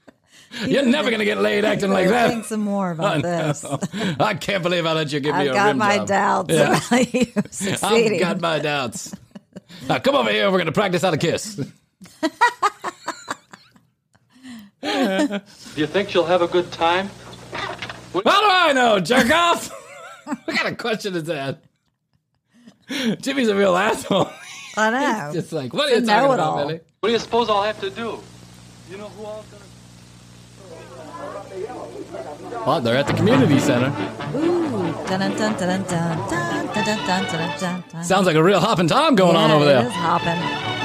[0.66, 2.28] You're never going to get laid acting like that.
[2.28, 3.64] Think some more about I this.
[4.20, 6.08] I can't believe I let you give me I've a got rim my job.
[6.08, 6.76] doubts Yeah.
[6.86, 8.14] about you succeeding.
[8.14, 9.14] I've got my doubts.
[9.88, 10.46] Now, come over here.
[10.50, 11.54] We're going to practice how to kiss.
[14.82, 15.40] Do
[15.76, 17.08] you think you'll have a good time?
[18.12, 19.70] How do I know, jerk off?
[20.24, 21.62] what kind of question is that?
[23.20, 24.30] Jimmy's a real asshole.
[24.76, 25.26] I know.
[25.26, 26.56] He's just like, what are you talking about, all.
[26.66, 26.80] Billy?
[27.00, 28.20] What do you suppose I'll have to do?
[28.90, 29.64] You know who I'm gonna.
[32.66, 33.88] Well, they're at the community center.
[34.34, 34.92] Ooh.
[35.06, 35.84] Dun, dun, dun,
[38.04, 39.88] Sounds like a real hopping time going yeah, on over there.
[39.88, 40.79] Hopping.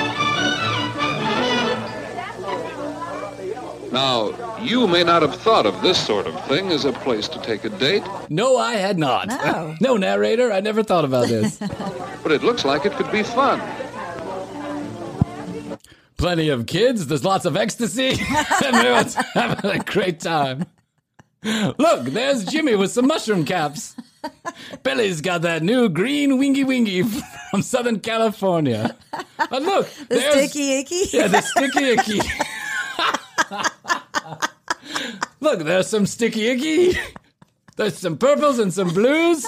[3.96, 7.40] Now, you may not have thought of this sort of thing as a place to
[7.40, 9.30] take a date, No, I had not.
[9.30, 9.74] No.
[9.82, 11.56] no, narrator, I never thought about this.
[12.22, 13.62] but it looks like it could be fun.
[16.18, 18.10] Plenty of kids, there's lots of ecstasy,
[18.66, 20.66] and everyone's having a great time.
[21.42, 23.96] Look, there's Jimmy with some mushroom caps.
[24.84, 27.04] Billy's got that new green wingy wingy
[27.50, 28.98] from Southern California.
[29.40, 31.02] And look, The there's sticky icky.
[31.14, 32.20] yeah, the sticky icky.
[35.40, 37.00] Look, there's some sticky icky.
[37.76, 39.46] There's some purples and some blues.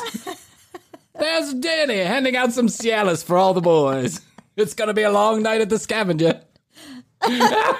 [1.17, 4.21] There's Danny handing out some Cialis for all the boys.
[4.55, 6.41] It's gonna be a long night at the scavenger.
[7.21, 7.77] and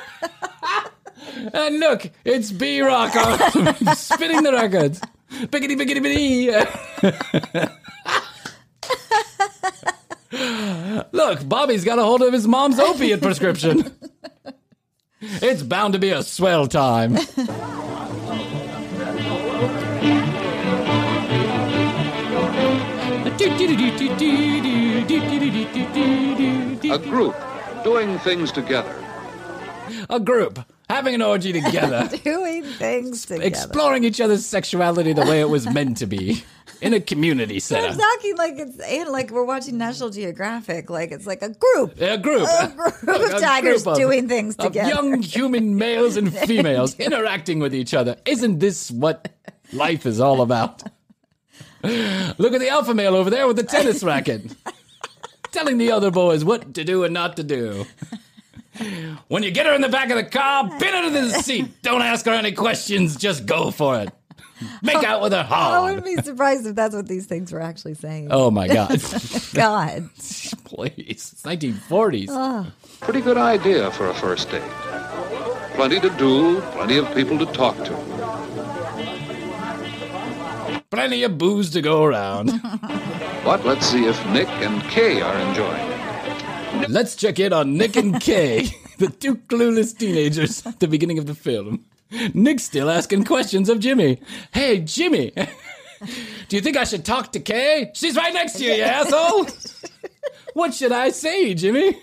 [1.79, 3.11] look, it's B Rock
[3.95, 5.01] spinning the records.
[5.29, 6.49] Biggity biggity bitty.
[11.11, 13.95] Look, Bobby's got a hold of his mom's opiate prescription.
[15.19, 17.17] It's bound to be a swell time.
[26.89, 27.35] A group
[27.83, 28.95] doing things together.
[30.09, 33.43] A group having an orgy together, Doing things together.
[33.43, 36.43] exploring each other's sexuality the way it was meant to be
[36.81, 37.89] in a community center.
[37.97, 40.89] talking like it's and like we're watching National Geographic.
[40.89, 41.99] Like it's like a group.
[41.99, 42.47] A group.
[42.47, 44.89] A group of A tigers group of- doing things together.
[44.89, 48.15] young human males and females interacting with each other.
[48.25, 49.29] Isn't this what
[49.73, 50.83] life is all about?
[51.83, 54.53] Look at the alpha male over there with the tennis racket,
[55.51, 57.85] telling the other boys what to do and not to do.
[59.27, 61.81] When you get her in the back of the car, pin her to the seat.
[61.81, 63.15] Don't ask her any questions.
[63.15, 64.09] Just go for it.
[64.81, 67.93] Make out with her I wouldn't be surprised if that's what these things were actually
[67.93, 68.29] saying.
[68.31, 68.89] Oh my God.
[69.53, 70.09] God.
[70.63, 70.93] Please.
[70.97, 72.27] It's 1940s.
[72.29, 72.71] Oh.
[73.01, 74.63] Pretty good idea for a first date.
[75.75, 77.95] Plenty to do, plenty of people to talk to.
[80.89, 82.59] Plenty of booze to go around.
[83.43, 85.96] But let's see if Nick and Kay are enjoying it.
[86.89, 91.25] Let's check in on Nick and Kay, the two clueless teenagers at the beginning of
[91.25, 91.85] the film.
[92.33, 94.21] Nick's still asking questions of Jimmy.
[94.53, 95.31] Hey, Jimmy,
[96.47, 97.91] do you think I should talk to Kay?
[97.93, 99.47] She's right next to you, you asshole.
[100.53, 101.97] What should I say, Jimmy?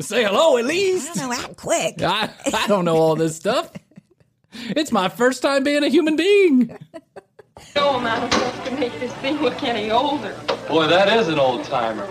[0.00, 1.10] Say hello at least.
[1.10, 2.02] I don't know, act quick.
[2.02, 3.70] I, I don't know all this stuff.
[4.52, 6.76] It's my first time being a human being.
[7.76, 10.34] No amount of work to make this thing look any older.
[10.68, 12.08] Boy, that is an old timer.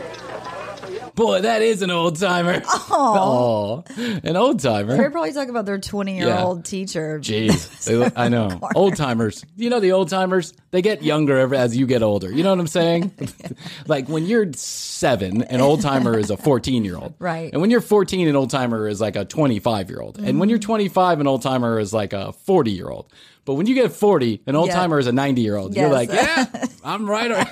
[1.22, 2.64] Boy, that is an old timer.
[2.94, 4.98] Oh, an old timer.
[4.98, 7.20] They're probably talking about their 20 year old teacher.
[7.20, 8.60] Jeez, They I know.
[8.76, 9.46] Old timers.
[9.56, 10.54] You know the old timers?
[10.72, 12.32] They get younger ever- as you get older.
[12.32, 13.12] You know what I'm saying?
[13.88, 17.14] like when you're seven, an old timer is a 14 year old.
[17.18, 17.52] Right.
[17.52, 20.20] And when you're 14, an old timer is like a 25 year old.
[20.20, 20.64] And when you're mm.
[20.64, 23.12] 25, an old timer is like a 40 year old.
[23.46, 24.76] But when you get 40, an old Yeah.
[24.76, 25.76] timer is a 90 year old.
[25.76, 26.46] You're like, yeah,
[26.84, 27.48] I'm right.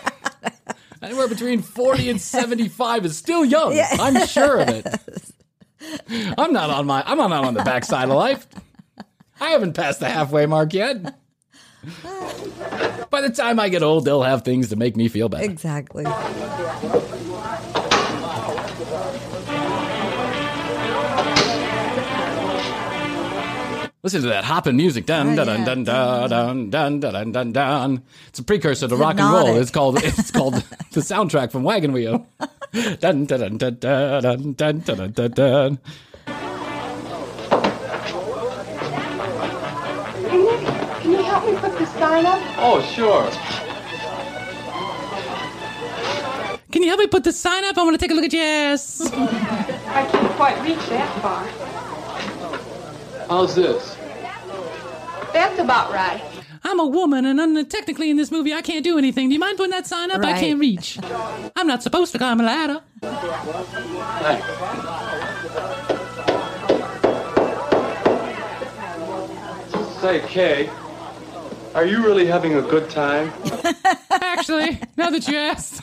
[1.02, 3.74] Anywhere between 40 and 75 is still young.
[3.76, 3.88] Yeah.
[4.00, 4.86] I'm sure of it.
[6.38, 8.48] I'm not on my I'm not on the backside of life.
[9.40, 11.02] I haven't passed the halfway mark yet.
[13.10, 15.46] By the time I get old, they'll have things to make me feel better.
[15.46, 16.06] Exactly.
[24.02, 25.06] Listen to that hopping music.
[25.06, 28.02] Dun Oh, dun dun dun dun dun dun dun dun dun.
[28.30, 29.58] It's a precursor to rock and roll.
[29.58, 30.54] It's called it's called
[30.94, 32.26] the soundtrack from Wagon Wheel.
[32.72, 35.80] Dun dun dun dun dun dun dun dun dun dun.
[40.30, 40.62] Hey, Nick,
[41.02, 42.40] can you help me put the sign up?
[42.58, 43.30] Oh, sure.
[46.72, 47.78] Can you help me put the sign up?
[47.78, 49.02] I want to take a look at your ass.
[49.12, 51.79] I can't quite reach that far.
[53.30, 53.96] How's this?
[55.34, 56.22] That's about right.
[56.64, 59.30] I'm a woman, and un- technically in this movie I can't do anything.
[59.30, 60.24] Do you mind putting that sign up?
[60.24, 60.98] I can't reach.
[61.56, 62.82] I'm not supposed to climb a ladder.
[63.02, 64.48] Thanks.
[70.02, 70.70] Say, Kay,
[71.76, 73.32] are you really having a good time?
[74.10, 75.82] Actually, now that you asked,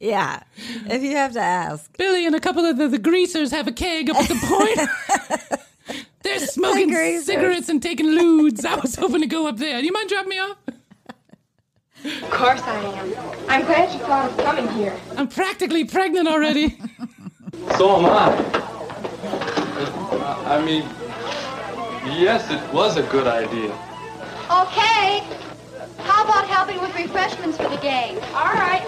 [0.00, 0.42] Yeah.
[0.86, 1.90] If you have to ask.
[1.98, 4.36] Billy and a couple of the, the greasers have a keg up at the
[5.48, 5.60] point.
[6.28, 7.26] They're smoking greasers.
[7.26, 8.64] cigarettes and taking lewds.
[8.64, 9.80] I was hoping to go up there.
[9.80, 10.56] Do you mind dropping me off?
[12.04, 13.14] Of course I am.
[13.48, 14.94] I'm glad you thought of coming here.
[15.16, 16.78] I'm practically pregnant already.
[17.76, 18.28] So am I.
[20.46, 20.82] I I mean,
[22.18, 23.72] yes, it was a good idea.
[24.50, 25.22] Okay.
[25.98, 28.16] How about helping with refreshments for the gang?
[28.32, 28.86] All right.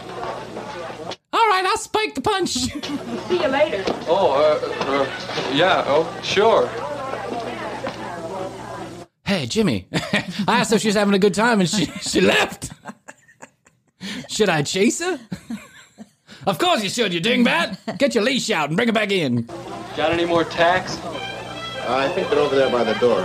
[1.33, 2.49] All right, I'll spike the punch.
[3.29, 3.85] See you later.
[4.09, 6.69] Oh, uh, uh, yeah, oh, sure.
[9.31, 9.87] Hey, Jimmy.
[9.93, 12.73] I asked her if she was having a good time and she, she left.
[14.29, 15.21] Should I chase her?
[16.49, 17.97] Of course you should, you dingbat.
[17.97, 19.43] Get your leash out and bring her back in.
[19.97, 20.99] Got any more tacks?
[20.99, 23.21] Uh, I think they're over there by the door.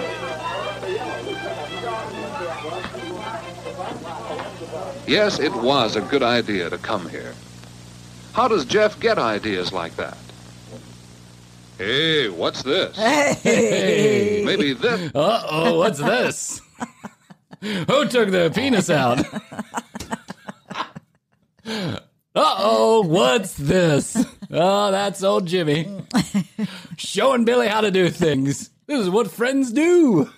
[5.08, 7.34] Yes, it was a good idea to come here.
[8.34, 10.20] How does Jeff get ideas like that?
[11.78, 12.96] Hey, what's this?
[12.96, 14.44] Hey.
[14.46, 15.12] Maybe this.
[15.14, 16.62] Uh oh, what's this?
[17.62, 19.20] Who took the penis out?
[21.66, 22.00] Uh
[22.36, 24.26] oh, what's this?
[24.52, 25.90] Oh, that's old Jimmy.
[26.98, 28.70] Showing Billy how to do things.
[28.88, 30.30] This is what friends do.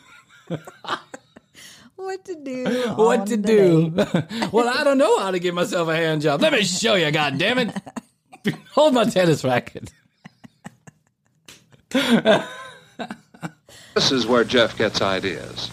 [1.97, 2.65] What to do?
[2.95, 3.91] What to do?
[4.51, 6.41] well, I don't know how to give myself a hand job.
[6.41, 7.75] Let me show you, God damn it!
[8.71, 9.91] Hold my tennis racket.
[13.97, 15.71] This is where Jeff gets ideas.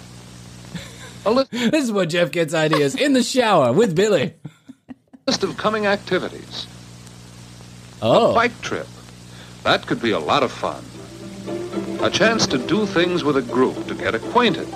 [1.27, 4.33] List, This is what Jeff gets ideas in the shower with Billy.
[5.27, 6.67] list of coming activities.
[8.01, 8.31] Oh.
[8.31, 8.87] A bike trip.
[9.63, 10.83] That could be a lot of fun.
[12.03, 14.69] A chance to do things with a group to get acquainted.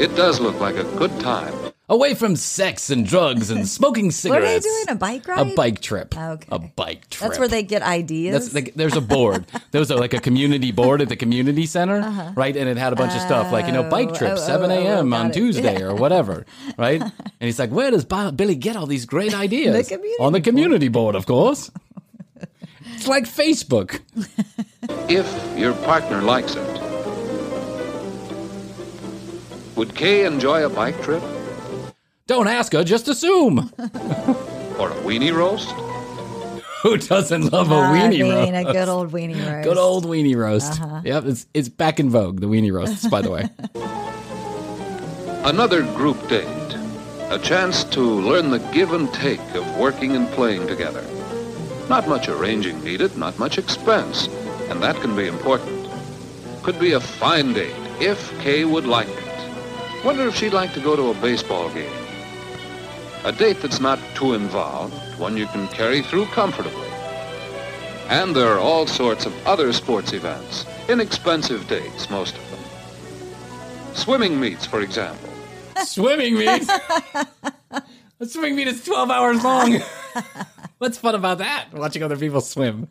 [0.00, 1.54] It does look like a good time.
[1.90, 4.44] Away from sex and drugs and smoking cigarettes.
[4.44, 4.84] What are they doing?
[4.90, 5.52] A bike ride?
[5.52, 6.14] A bike trip.
[6.16, 6.46] Okay.
[6.52, 7.28] A bike trip.
[7.30, 8.34] That's where they get ideas.
[8.52, 9.46] That's like, there's a board.
[9.70, 12.32] There was a, like a community board at the community center, Uh-huh.
[12.36, 12.54] right?
[12.54, 14.36] And it had a bunch of stuff like you know bike Oh, trip, oh, oh,
[14.36, 15.10] 7 oh, a.m.
[15.10, 15.32] got on it.
[15.32, 15.86] Tuesday Yeah.
[15.86, 16.44] or whatever,
[16.76, 17.00] right?
[17.40, 19.88] And he's like, where does Bob, Billy get all these great ideas?
[19.88, 21.70] community On the community board, of course.
[22.96, 24.00] it's like Facebook.
[25.08, 26.66] If your partner likes it.
[29.76, 31.22] Would Kay enjoy a bike trip?
[32.28, 33.72] Don't ask her, just assume.
[34.78, 35.68] Or a weenie roast?
[36.82, 38.68] Who doesn't love a I weenie mean, roast?
[38.68, 39.64] a good old weenie roast.
[39.68, 40.80] Good old weenie roast.
[40.80, 41.02] Uh-huh.
[41.04, 42.38] Yep, it's it's back in vogue.
[42.40, 43.48] The weenie roasts, by the way.
[45.50, 46.46] Another group date.
[47.30, 51.04] A chance to learn the give and take of working and playing together.
[51.88, 54.28] Not much arranging needed, not much expense,
[54.70, 55.90] and that can be important.
[56.62, 60.04] Could be a fine date, if Kay would like it.
[60.04, 61.97] Wonder if she'd like to go to a baseball game.
[63.24, 66.88] A date that's not too involved, one you can carry through comfortably.
[68.08, 72.60] And there are all sorts of other sports events, inexpensive dates, most of them.
[73.94, 75.28] Swimming meets, for example.
[75.84, 76.68] Swimming meets?
[78.20, 79.80] A swimming meet is 12 hours long.
[80.78, 81.66] What's fun about that?
[81.72, 82.88] Watching other people swim.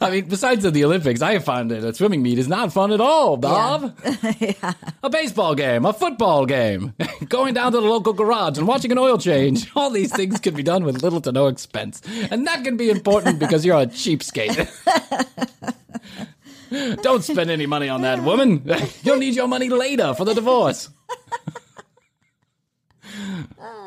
[0.00, 3.00] I mean, besides the Olympics, I find that a swimming meet is not fun at
[3.00, 3.96] all, Bob.
[5.02, 6.94] A baseball game, a football game,
[7.28, 9.70] going down to the local garage and watching an oil change.
[9.76, 12.00] All these things can be done with little to no expense.
[12.30, 14.68] And that can be important because you're a cheapskate.
[17.02, 18.68] Don't spend any money on that, woman.
[19.02, 20.88] You'll need your money later for the divorce.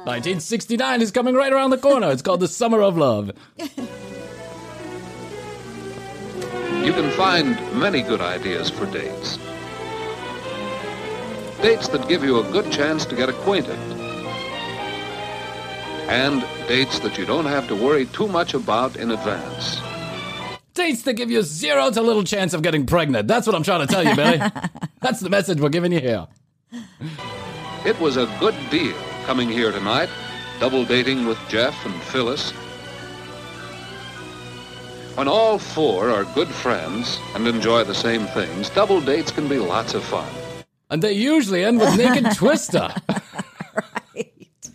[0.06, 2.12] 1969 is coming right around the corner.
[2.12, 3.32] It's called the Summer of Love.
[6.88, 9.38] You can find many good ideas for dates.
[11.62, 13.78] Dates that give you a good chance to get acquainted.
[16.08, 19.82] And dates that you don't have to worry too much about in advance.
[20.76, 23.28] Dates that give you zero to little chance of getting pregnant.
[23.28, 24.38] That's what I'm trying to tell you, Billy.
[25.02, 26.26] That's the message we're giving you here.
[27.86, 30.08] It was a good deal coming here tonight,
[30.62, 32.54] double dating with Jeff and Phyllis.
[35.18, 39.58] When all four are good friends and enjoy the same things, double dates can be
[39.58, 40.30] lots of fun.
[40.92, 42.94] And they usually end with naked twister.
[44.16, 44.70] right.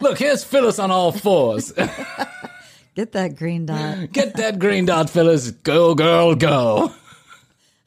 [0.00, 1.72] Look, here's Phyllis on all fours.
[2.94, 4.12] Get that green dot.
[4.12, 5.50] Get that green dot, Phyllis.
[5.50, 6.92] Go, girl, go.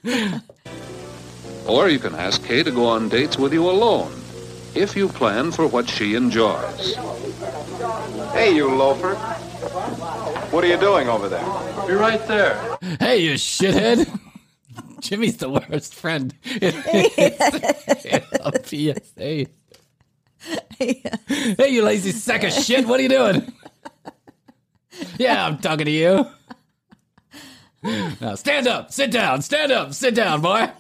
[1.66, 4.14] Or you can ask Kay to go on dates with you alone,
[4.74, 6.96] if you plan for what she enjoys.
[8.32, 9.16] Hey, you loafer.
[10.58, 11.46] What are you doing over there?
[11.86, 12.80] Be right there.
[13.00, 14.10] Hey, you shithead.
[15.02, 16.34] Jimmy's the worst friend.
[16.60, 19.46] a PSA.
[20.80, 22.88] Hey, you lazy sack of shit.
[22.88, 23.54] What are you doing?
[25.20, 26.26] Yeah, I'm talking to you.
[28.20, 30.72] Now stand up, sit down, stand up, sit down, boy.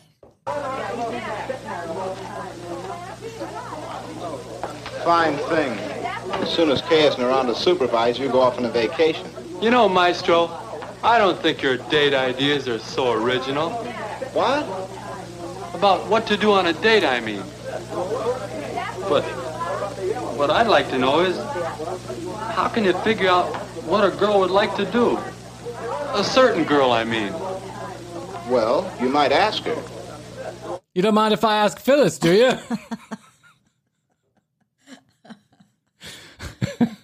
[5.03, 5.77] Fine thing.
[6.41, 9.36] As soon as Kay isn't around to supervise, you go off on a vacation.
[9.61, 10.51] You know, Maestro,
[11.03, 13.71] I don't think your date ideas are so original.
[14.33, 14.63] What?
[15.75, 17.43] About what to do on a date, I mean.
[19.09, 19.23] But
[20.37, 21.37] what I'd like to know is,
[22.55, 23.47] how can you figure out
[23.85, 25.19] what a girl would like to do?
[26.13, 27.33] A certain girl, I mean.
[28.49, 29.77] Well, you might ask her.
[30.95, 32.51] You don't mind if I ask Phyllis, do you?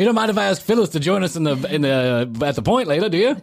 [0.00, 2.44] you don't mind if I ask Phyllis to join us in the in the uh,
[2.46, 3.36] at the point later, do you?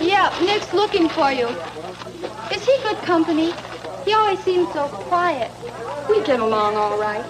[0.00, 1.46] Yeah, Nick's looking for you.
[2.50, 3.52] Is he good company?
[4.06, 5.50] He always seems so quiet.
[6.08, 7.22] We get along all right.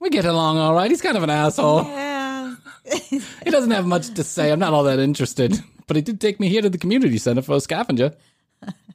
[0.00, 0.90] We get along all right.
[0.90, 1.84] He's kind of an asshole.
[1.84, 2.54] Yeah.
[3.44, 4.50] He doesn't have much to say.
[4.50, 5.62] I'm not all that interested.
[5.86, 8.14] But he did take me here to the community center for a scavenger.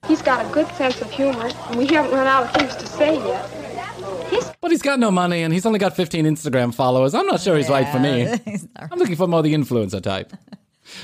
[0.08, 2.88] He's got a good sense of humor, and we haven't run out of things to
[2.88, 3.57] say yet.
[4.60, 7.14] But he's got no money and he's only got 15 Instagram followers.
[7.14, 8.28] I'm not sure he's right for me.
[8.76, 10.34] I'm looking for more the influencer type.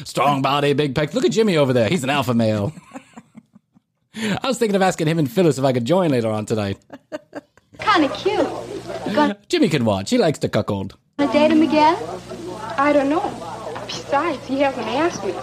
[0.03, 1.13] Strong body, big pecs.
[1.13, 1.89] Look at Jimmy over there.
[1.89, 2.74] He's an alpha male.
[4.15, 6.78] I was thinking of asking him and Phyllis if I could join later on tonight.
[7.80, 8.47] Kind of cute.
[9.13, 10.09] Gonna Jimmy can watch.
[10.09, 10.97] He likes to cuckold.
[11.17, 11.97] date him again?
[12.78, 13.21] I don't know.
[13.88, 15.34] Besides, he hasn't asked me.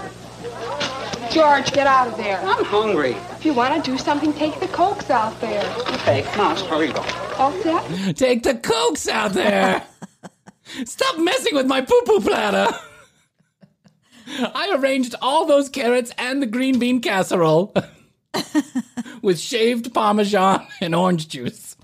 [1.31, 2.41] George, get out of there.
[2.41, 3.13] I'm hungry.
[3.33, 5.65] If you want to do something, take the cokes out there.
[5.79, 7.05] Okay, come on, here you go.
[7.39, 8.17] All set?
[8.17, 9.85] Take the cokes out there.
[10.85, 12.77] Stop messing with my poo poo platter.
[14.29, 17.75] I arranged all those carrots and the green bean casserole
[19.23, 21.77] with shaved parmesan and orange juice.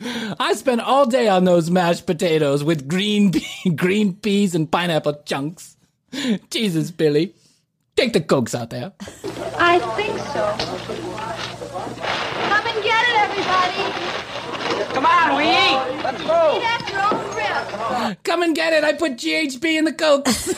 [0.00, 5.22] I spent all day on those mashed potatoes with green pea, green peas and pineapple
[5.24, 5.76] chunks.
[6.50, 7.34] Jesus, Billy.
[7.98, 8.92] Take the cokes out there.
[9.58, 10.54] I think so.
[12.48, 13.82] Come and get it, everybody.
[14.94, 16.04] Come on, we eat.
[16.04, 16.56] Let's go.
[16.56, 18.22] Eat at your own risk.
[18.22, 18.84] Come and get it.
[18.84, 20.54] I put GHB in the cokes.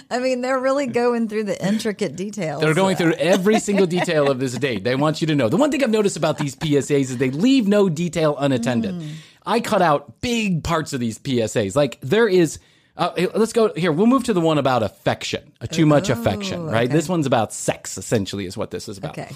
[0.10, 2.62] I mean, they're really going through the intricate details.
[2.62, 4.82] They're going through every single detail of this date.
[4.82, 5.50] They want you to know.
[5.50, 8.94] The one thing I've noticed about these PSAs is they leave no detail unattended.
[8.94, 9.12] Mm.
[9.44, 11.76] I cut out big parts of these PSAs.
[11.76, 12.58] Like there is.
[12.96, 13.92] Uh, hey, let's go here.
[13.92, 16.84] We'll move to the one about affection, uh, too much affection, right?
[16.84, 16.92] okay.
[16.92, 19.18] This one's about sex, essentially, is what this is about.
[19.18, 19.30] Okay.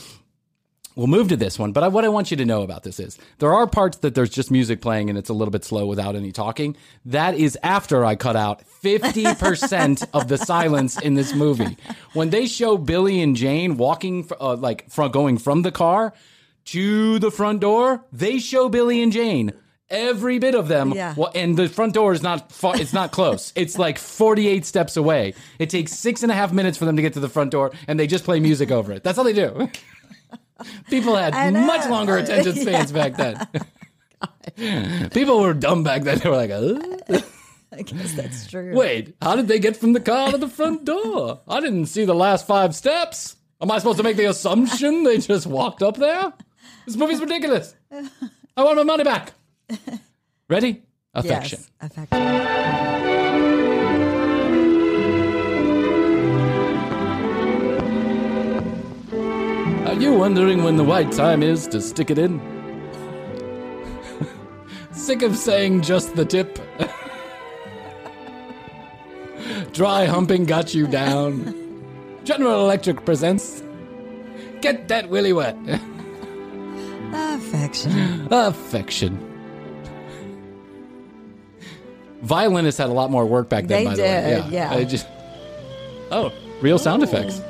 [0.96, 3.00] We'll move to this one, but I, what I want you to know about this
[3.00, 5.86] is there are parts that there's just music playing and it's a little bit slow
[5.86, 6.76] without any talking.
[7.04, 11.76] That is after I cut out 50% of the silence in this movie.
[12.12, 16.12] When they show Billy and Jane walking, uh, like from going from the car
[16.66, 19.52] to the front door, they show Billy and Jane.
[19.94, 21.14] Every bit of them, Yeah.
[21.16, 23.52] Well, and the front door is not far, it's not close.
[23.62, 25.34] It's like 48 steps away.
[25.58, 27.70] It takes six and a half minutes for them to get to the front door,
[27.86, 29.04] and they just play music over it.
[29.04, 29.70] That's all they do.
[30.90, 35.10] People had much longer attention spans back then.
[35.10, 36.18] People were dumb back then.
[36.18, 37.20] They were like, "Uh?
[37.72, 38.72] I guess that's true.
[38.74, 41.40] wait, how did they get from the car to the front door?
[41.48, 43.36] I didn't see the last five steps.
[43.60, 46.32] Am I supposed to make the assumption they just walked up there?
[46.86, 47.74] This movie's ridiculous.
[48.56, 49.32] I want my money back.
[50.48, 50.82] Ready?
[51.14, 51.60] Affection.
[51.60, 52.20] Yes, affection.
[59.86, 62.40] Are you wondering when the right time is to stick it in?
[64.92, 66.58] Sick of saying just the tip?
[69.72, 71.54] Dry humping got you down.
[72.24, 73.62] General Electric presents
[74.60, 75.56] Get That Willy Wet.
[77.12, 78.26] Affection.
[78.32, 79.33] Affection.
[82.24, 83.84] Violinists had a lot more work back then.
[83.84, 84.72] They by the way, did, yeah.
[84.72, 85.06] I just
[86.10, 87.40] oh, real sound effects.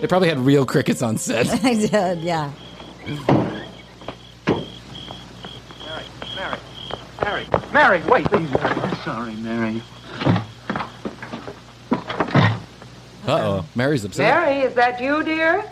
[0.00, 1.48] They probably had real crickets on set.
[1.64, 2.50] I did, yeah.
[7.22, 8.74] Mary, Mary, wait, please, Mary.
[8.80, 9.82] I'm sorry, Mary.
[13.26, 14.34] Uh oh, Mary's upset.
[14.34, 15.64] Mary, is that you, dear?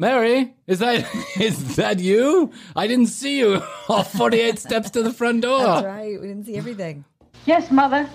[0.00, 1.06] Mary, is that
[1.38, 2.50] is that you?
[2.74, 3.62] I didn't see you.
[3.88, 5.62] All forty-eight steps to the front door.
[5.62, 6.18] That's right.
[6.18, 7.04] We didn't see everything.
[7.44, 8.08] Yes, Mother.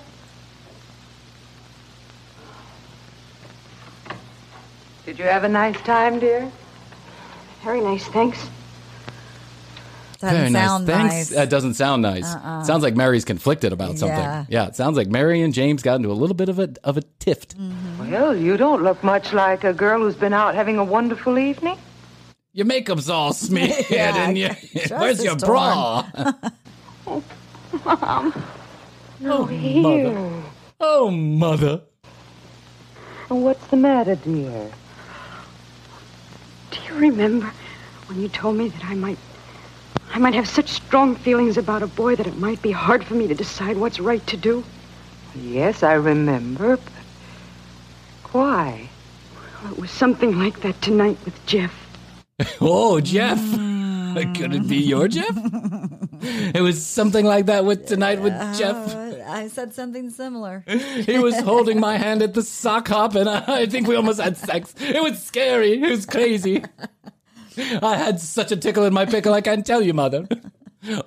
[5.05, 6.51] Did you have a nice time, dear?
[7.63, 8.49] Very nice, thanks.
[10.19, 10.65] Doesn't Very nice.
[10.67, 11.13] sound Thanks.
[11.13, 11.29] nice.
[11.29, 12.25] That doesn't sound nice.
[12.33, 12.63] Uh-uh.
[12.63, 14.17] Sounds like Mary's conflicted about something.
[14.49, 14.65] Yeah.
[14.67, 17.01] it sounds like Mary and James got into a little bit of a of a
[17.19, 17.55] tift.
[17.55, 17.94] Mm-hmm.
[18.15, 21.77] Well, you don't look much like a girl who's been out having a wonderful evening.
[22.53, 24.51] Your makeup's all smeared, Yeah, and you,
[24.87, 25.51] where's your torn.
[25.51, 26.05] bra?
[27.07, 27.21] Oh,
[27.83, 28.33] Mom.
[29.25, 29.81] Oh, here.
[30.13, 30.43] mother.
[30.79, 31.81] Oh, mother.
[33.27, 34.71] What's the matter, dear?
[36.71, 37.51] Do you remember
[38.07, 39.17] when you told me that I might
[40.13, 43.15] I might have such strong feelings about a boy that it might be hard for
[43.15, 44.63] me to decide what's right to do?
[45.35, 46.94] Yes, I remember, but
[48.35, 48.89] why?
[49.63, 51.73] Well, it was something like that tonight with Jeff.
[52.59, 53.39] Oh, Jeff.
[54.35, 55.37] Could it be your Jeff?
[56.21, 58.93] it was something like that with tonight with Jeff.
[58.93, 60.63] Uh, I said something similar.
[60.67, 64.19] He was holding my hand at the sock hop, and I, I think we almost
[64.19, 64.73] had sex.
[64.79, 65.81] It was scary.
[65.81, 66.63] It was crazy.
[67.57, 70.27] I had such a tickle in my pickle, I can't tell you, mother.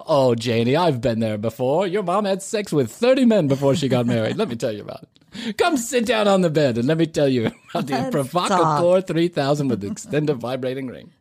[0.06, 1.86] Oh, Janie, I've been there before.
[1.86, 4.36] Your mom had sex with 30 men before she got married.
[4.36, 5.56] Let me tell you about it.
[5.58, 9.00] Come sit down on the bed and let me tell you about the Let's Provocateur
[9.02, 11.12] 3000 with the extended vibrating ring.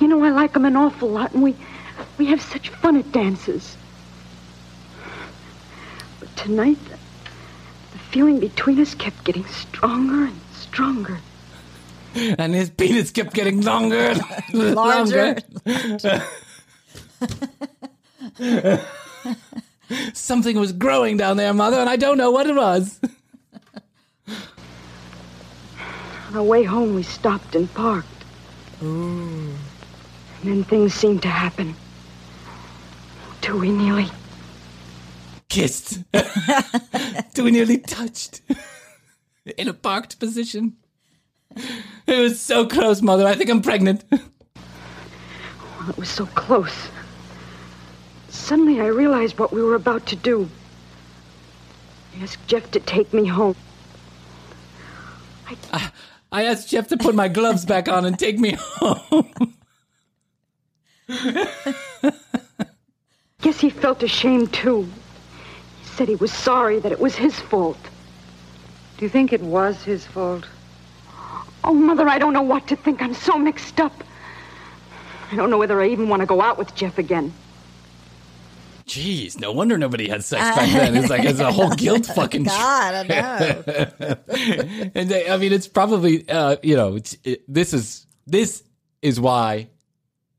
[0.00, 1.54] You know, I like them an awful lot, and we
[2.18, 3.76] we have such fun at dances.
[6.18, 6.98] But tonight, the,
[7.92, 11.18] the feeling between us kept getting stronger and stronger.
[12.14, 14.14] And his penis kept getting longer
[14.52, 15.36] and Larger.
[15.64, 16.24] longer.
[20.12, 23.00] Something was growing down there, mother, and I don't know what it was.
[26.28, 28.08] On our way home, we stopped and parked.
[28.80, 29.56] And
[30.42, 31.74] then things seemed to happen.
[33.40, 34.08] Till we nearly.
[35.48, 36.02] Kissed.
[37.34, 38.40] Till we nearly touched.
[39.58, 40.76] In a parked position.
[42.06, 43.26] It was so close, mother.
[43.26, 44.04] I think I'm pregnant.
[44.10, 44.20] Well,
[45.90, 46.88] it was so close.
[48.34, 50.50] Suddenly, I realized what we were about to do.
[52.14, 53.56] I asked Jeff to take me home.
[55.46, 55.90] I
[56.30, 59.54] I asked Jeff to put my gloves back on and take me home.
[63.40, 64.82] Guess he felt ashamed, too.
[65.80, 67.78] He said he was sorry that it was his fault.
[68.98, 70.46] Do you think it was his fault?
[71.62, 73.00] Oh, Mother, I don't know what to think.
[73.00, 73.94] I'm so mixed up.
[75.30, 77.32] I don't know whether I even want to go out with Jeff again.
[78.86, 80.96] Jeez, no wonder nobody had sex back then.
[80.96, 82.44] It's like it's a whole guilt fucking.
[82.44, 84.16] God, I know.
[84.94, 88.62] and they, I mean, it's probably uh, you know, it, this is this
[89.00, 89.68] is why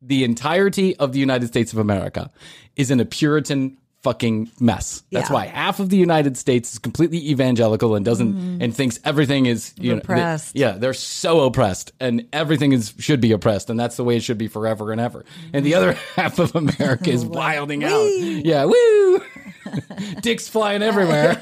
[0.02, 2.32] the entirety of the United States of America
[2.76, 5.02] is in a Puritan fucking mess.
[5.12, 5.34] That's Yeah.
[5.34, 8.64] why half of the United States is completely evangelical and doesn't Mhm.
[8.64, 13.20] and thinks everything is you know, they- yeah, they're so oppressed, and everything is should
[13.20, 15.26] be oppressed, and that's the way it should be forever and ever.
[15.54, 18.06] And the other half of America is wilding out.
[18.06, 19.22] Yeah, woo!
[20.22, 21.40] Dicks flying everywhere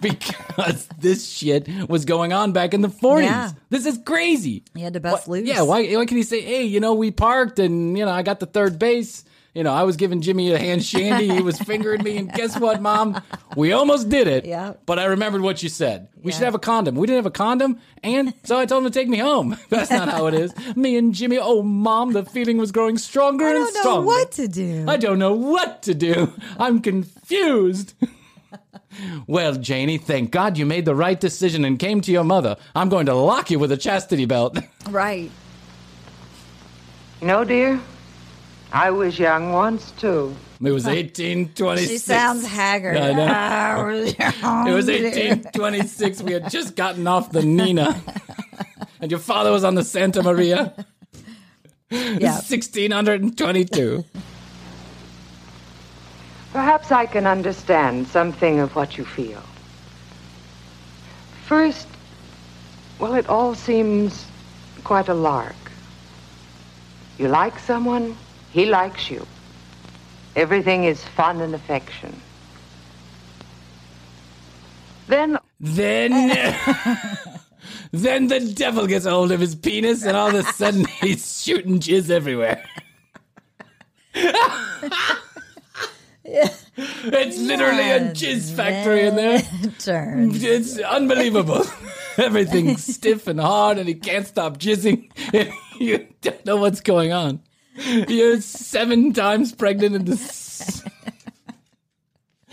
[0.00, 3.24] because this shit was going on back in the 40s.
[3.24, 3.50] Yeah.
[3.68, 4.62] This is crazy.
[4.74, 5.46] He had to bust loose.
[5.46, 8.22] Yeah, why, why can he say, hey, you know, we parked and, you know, I
[8.22, 9.24] got the third base.
[9.56, 11.30] You know, I was giving Jimmy a hand shandy.
[11.30, 12.18] He was fingering me.
[12.18, 13.22] And guess what, Mom?
[13.56, 14.44] We almost did it.
[14.44, 14.74] Yeah.
[14.84, 16.08] But I remembered what you said.
[16.22, 16.94] We should have a condom.
[16.94, 17.80] We didn't have a condom.
[18.02, 19.56] And so I told him to take me home.
[19.70, 20.52] That's not how it is.
[20.76, 23.80] Me and Jimmy, oh, Mom, the feeling was growing stronger and stronger.
[23.80, 24.84] I don't know what to do.
[24.86, 26.34] I don't know what to do.
[26.58, 27.94] I'm confused.
[29.26, 32.58] well, Janie, thank God you made the right decision and came to your mother.
[32.74, 34.58] I'm going to lock you with a chastity belt.
[34.90, 35.30] Right.
[37.22, 37.80] You know, dear,
[38.72, 40.34] I was young once, too.
[40.60, 41.90] It was 1826.
[41.90, 42.96] She sounds haggard.
[42.96, 43.26] I know.
[44.66, 46.22] It was 1826.
[46.22, 48.00] We had just gotten off the Nina.
[49.00, 50.72] and your father was on the Santa Maria.
[51.90, 52.40] Yeah.
[52.40, 54.04] 1622.
[56.52, 59.42] Perhaps I can understand something of what you feel.
[61.44, 61.86] First,
[62.98, 64.24] well, it all seems
[64.82, 65.54] quite a lark.
[67.18, 68.16] You like someone,
[68.56, 69.26] he likes you.
[70.34, 72.18] Everything is fun and affection.
[75.08, 76.10] Then Then,
[77.92, 81.42] then the devil gets a hold of his penis, and all of a sudden he's
[81.42, 82.64] shooting jizz everywhere.
[87.08, 89.40] It's literally a jizz factory in there.
[89.78, 90.42] Turns.
[90.42, 91.64] It's unbelievable.
[92.18, 95.08] Everything's stiff and hard, and he can't stop jizzing.
[95.78, 97.40] you don't know what's going on.
[97.78, 100.82] You're seven times pregnant, and this.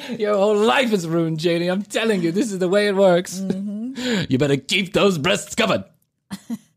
[0.10, 1.70] Your whole life is ruined, Janie.
[1.70, 3.40] I'm telling you, this is the way it works.
[3.40, 4.26] Mm-hmm.
[4.30, 5.86] You better keep those breasts covered.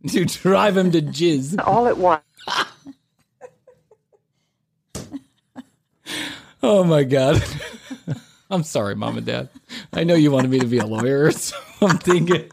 [0.09, 1.59] to drive him to jizz.
[1.67, 2.23] all at once.
[6.63, 7.43] Oh my god.
[8.51, 9.49] I'm sorry, mom and dad.
[9.93, 12.49] I know you wanted me to be a lawyer or something.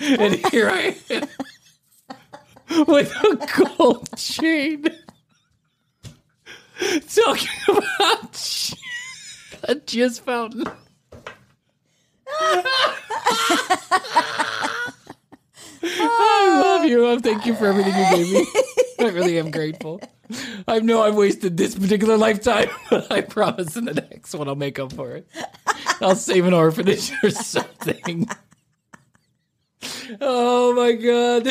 [0.00, 1.28] And here I am
[2.88, 4.84] with a gold chain
[7.14, 8.34] talking about
[9.64, 10.66] a jizz fountain.
[15.82, 17.02] I love you.
[17.02, 17.20] Mom.
[17.20, 18.46] Thank you for everything you gave me.
[19.00, 20.00] I really am grateful.
[20.66, 24.54] I know I've wasted this particular lifetime, but I promise in the next one I'll
[24.54, 25.28] make up for it.
[26.00, 28.28] I'll save an orphanage or something.
[30.20, 31.48] Oh my god.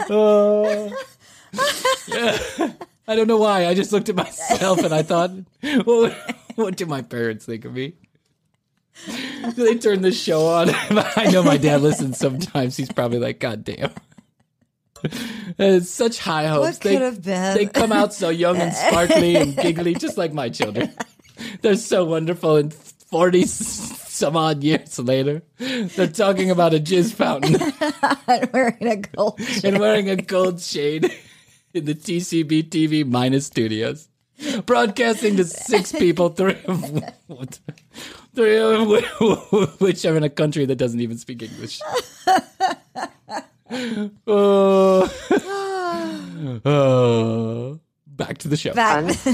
[0.10, 0.92] oh.
[2.08, 2.38] Yeah.
[3.06, 3.66] I don't know why.
[3.66, 5.30] I just looked at myself and I thought,
[5.86, 6.14] well,
[6.56, 7.94] what do my parents think of me?
[9.06, 10.70] Do they turn the show on?
[11.16, 12.76] I know my dad listens sometimes.
[12.76, 13.92] He's probably like, God damn.
[15.58, 16.84] It's such high hopes.
[16.84, 17.54] What they?
[17.54, 20.92] They come out so young and sparkly and giggly, just like my children.
[21.62, 22.56] They're so wonderful.
[22.56, 23.44] And 40
[24.18, 27.54] some odd years later, they're talking about a jizz fountain
[28.26, 29.60] and wearing a gold chain.
[29.64, 31.10] and wearing a gold shade
[31.72, 34.08] in the TCB TV minus studios.
[34.66, 37.02] Broadcasting to six people, three of,
[38.34, 41.80] three of which are in a country that doesn't even speak English.
[44.26, 45.10] Oh.
[46.64, 47.80] Oh.
[48.06, 48.72] back to the show.
[48.74, 49.28] Once,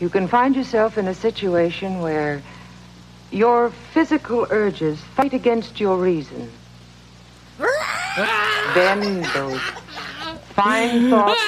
[0.00, 2.42] you can find yourself in a situation where
[3.32, 6.50] your physical urges fight against your reason.
[8.74, 9.60] then those
[10.54, 11.40] fine thoughts.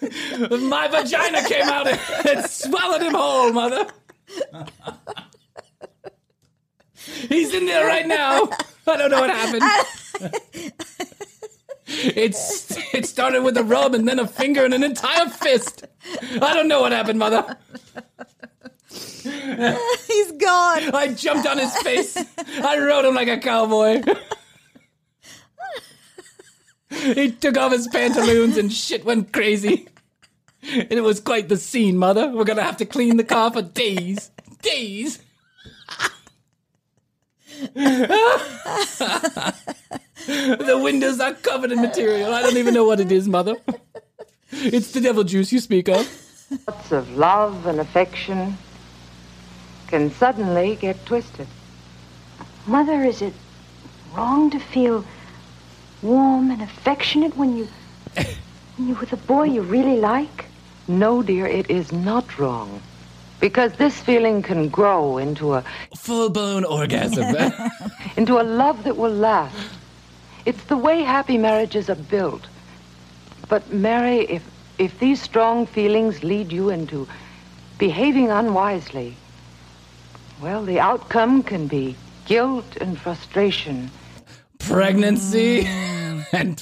[0.62, 3.86] My vagina came out and swallowed him whole, mother.
[7.28, 8.48] He's in there right now.
[8.86, 9.62] I don't know what happened.
[11.88, 15.84] It's it started with a rub and then a finger and an entire fist.
[16.40, 17.56] I don't know what happened, mother.
[20.06, 20.94] He's gone.
[20.94, 22.16] I jumped on his face.
[22.62, 24.02] I rode him like a cowboy.
[26.90, 29.88] he took off his pantaloons and shit went crazy.
[30.62, 32.28] And it was quite the scene, mother.
[32.28, 34.30] We're gonna have to clean the car for days.
[34.62, 35.20] Days.
[40.26, 42.32] the windows are covered in material.
[42.32, 43.56] I don't even know what it is, mother.
[44.50, 46.08] It's the devil juice you speak of.
[46.68, 48.56] Lots of love and affection
[49.88, 51.46] can suddenly get twisted.
[52.66, 53.34] Mother, is it
[54.14, 55.04] wrong to feel
[56.02, 57.68] warm and affectionate when you
[58.76, 60.46] when you're with a boy you really like?
[60.88, 62.80] No, dear, it is not wrong.
[63.40, 65.64] Because this feeling can grow into a
[65.96, 67.36] full blown orgasm.
[68.16, 69.56] into a love that will last.
[70.44, 72.46] It's the way happy marriages are built.
[73.48, 74.42] But Mary, if
[74.78, 77.08] if these strong feelings lead you into
[77.78, 79.16] behaving unwisely,
[80.40, 83.90] well, the outcome can be guilt and frustration.
[84.58, 85.66] Pregnancy
[86.32, 86.60] and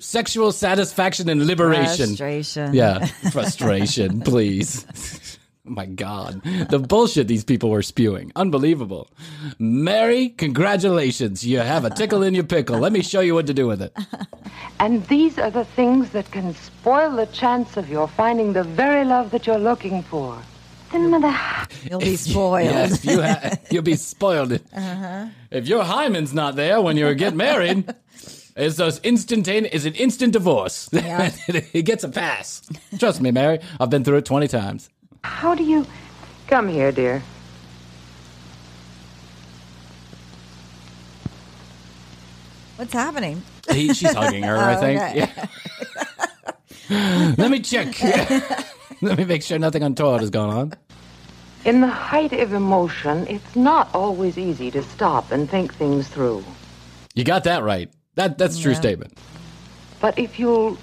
[0.00, 2.08] sexual satisfaction and liberation.
[2.08, 2.74] Frustration.
[2.74, 5.38] Yeah, frustration, please.
[5.66, 6.42] Oh my God.
[6.70, 8.32] The bullshit these people were spewing.
[8.36, 9.10] Unbelievable.
[9.58, 11.46] Mary, congratulations.
[11.46, 12.78] You have a tickle in your pickle.
[12.78, 13.94] Let me show you what to do with it.
[14.80, 19.04] And these are the things that can spoil the chance of your finding the very
[19.04, 20.38] love that you're looking for.
[20.92, 21.36] Then, Mother,
[21.88, 22.64] You'll be spoiled.
[22.70, 24.52] Yes, you ha- you'll be spoiled.
[24.52, 25.26] Uh-huh.
[25.50, 27.94] If your hymen's not there when you get married,
[28.56, 29.72] it's those instantaneous.
[29.74, 30.88] Is an instant divorce.
[30.92, 31.30] Yeah.
[31.48, 32.62] it gets a pass.
[32.98, 33.58] Trust me, Mary.
[33.78, 34.88] I've been through it twenty times.
[35.24, 35.86] How do you.
[36.46, 37.22] Come here, dear.
[42.76, 43.42] What's happening?
[43.70, 45.00] He, she's hugging her, I Oh, think.
[45.00, 45.18] okay.
[46.90, 47.34] Yeah.
[47.36, 47.88] Let me check.
[49.02, 50.74] Let me make sure nothing untoward has gone on.
[51.64, 56.58] In the height of emotion, it's not always easy to stop and think things through.
[57.14, 57.90] You got that right.
[58.16, 58.76] That that's a true Yeah.
[58.76, 59.14] statement.
[60.00, 60.82] But if you'll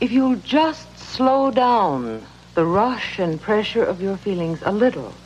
[0.00, 5.22] If you'll just slow down the rush and pressure of your feelings a little,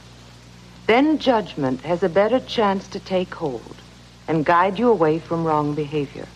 [0.89, 3.85] then judgment has a better chance to take hold
[4.29, 6.35] and guide you away from wrong behavior.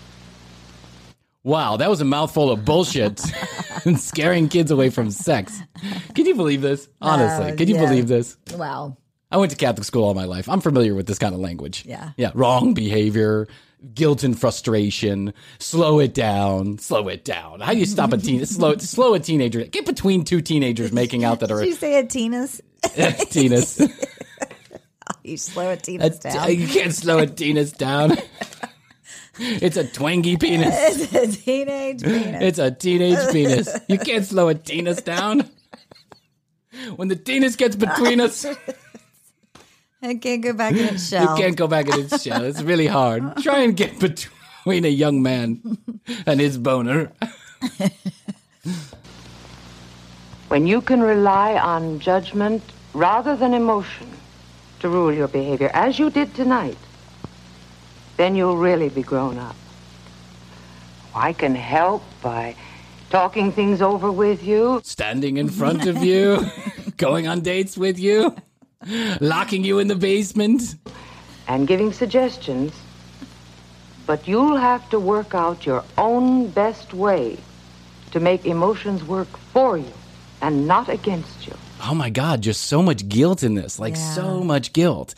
[1.44, 3.20] Wow, that was a mouthful of bullshit
[3.84, 5.60] and scaring kids away from sex.
[6.14, 6.88] Can you believe this?
[7.02, 7.84] Honestly, Uh, can you yeah.
[7.86, 8.36] believe this?
[8.56, 8.96] Wow.
[9.30, 10.48] I went to Catholic school all my life.
[10.48, 11.84] I'm familiar with this kind of language.
[11.86, 12.10] Yeah.
[12.16, 12.30] Yeah.
[12.34, 13.46] Wrong behavior,
[13.92, 15.34] guilt and frustration.
[15.58, 16.78] Slow it down.
[16.78, 17.60] Slow it down.
[17.60, 18.46] How do you stop a teen?
[18.46, 19.64] slow, slow a teenager.
[19.64, 22.60] Get between two teenagers making out that are Did you say a Teenis?
[22.84, 23.80] Teenis.
[25.24, 26.54] You slow a Teenis down.
[26.54, 28.16] you can't slow a Teenis down.
[29.38, 30.74] It's a twangy penis.
[31.12, 32.42] it's a teenage penis.
[32.42, 33.68] It's a teenage penis.
[33.88, 35.50] You can't slow a penis down.
[36.96, 38.46] When the penis gets between us,
[40.02, 41.22] I can't go back in its shell.
[41.36, 42.44] you can't go back in its shell.
[42.44, 43.36] It's really hard.
[43.38, 45.78] Try and get between a young man
[46.26, 47.10] and his boner.
[50.48, 52.62] When you can rely on judgment
[52.92, 54.08] rather than emotion
[54.80, 56.76] to rule your behavior, as you did tonight,
[58.16, 59.56] then you'll really be grown up.
[61.14, 62.56] I can help by
[63.10, 64.80] talking things over with you.
[64.84, 66.44] Standing in front of you,
[66.96, 68.34] going on dates with you,
[69.20, 70.74] locking you in the basement.
[71.46, 72.72] and giving suggestions,
[74.06, 77.36] but you'll have to work out your own best way
[78.12, 79.92] to make emotions work for you
[80.40, 81.54] and not against you.
[81.82, 83.78] Oh my God, just so much guilt in this.
[83.78, 85.14] Like so much guilt.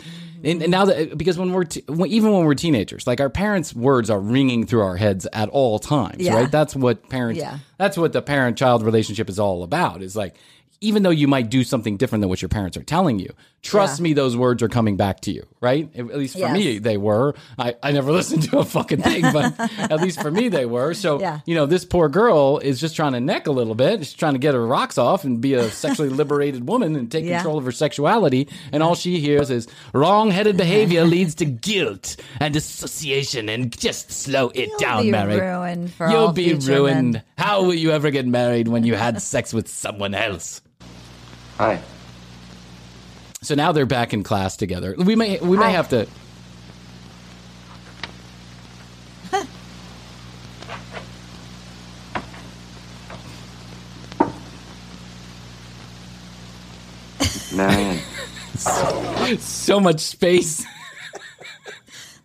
[0.47, 3.29] And, and now that because when we're t- when, even when we're teenagers, like our
[3.29, 6.35] parents' words are ringing through our heads at all times, Yeah.
[6.35, 6.51] right?
[6.51, 7.41] That's what parents.
[7.41, 7.59] Yeah.
[7.79, 10.03] That's what the parent-child relationship is all about.
[10.03, 10.37] Is like
[10.81, 13.31] even though you might do something different than what your parents are telling you,
[13.63, 14.05] trust Yeah.
[14.05, 15.89] me, those words are coming back to you, right?
[15.97, 16.53] At least for Yes.
[16.53, 17.35] me, they were.
[17.59, 20.95] I, I never listened to a fucking thing, but at least for me, they were.
[20.95, 21.41] So Yeah.
[21.47, 24.01] you know, this poor girl is just trying to neck a little bit.
[24.01, 27.25] She's trying to get her rocks off and be a sexually liberated woman and take
[27.25, 27.39] Yeah.
[27.39, 28.49] control of her sexuality.
[28.73, 33.49] And all she hears is wrong-headed behavior leads to guilt and dissociation.
[33.49, 35.41] And just slow it You'll down, be Mary.
[35.41, 37.13] ruined for You'll be ruined.
[37.15, 37.23] men.
[37.39, 40.61] How will you ever get married when you had sex with someone else?
[41.59, 41.81] Hi.
[43.41, 44.95] So now they're back in class together.
[44.99, 45.71] We may we may Hi.
[45.71, 46.07] have to.
[57.57, 58.01] Marion.
[59.39, 60.65] so much space.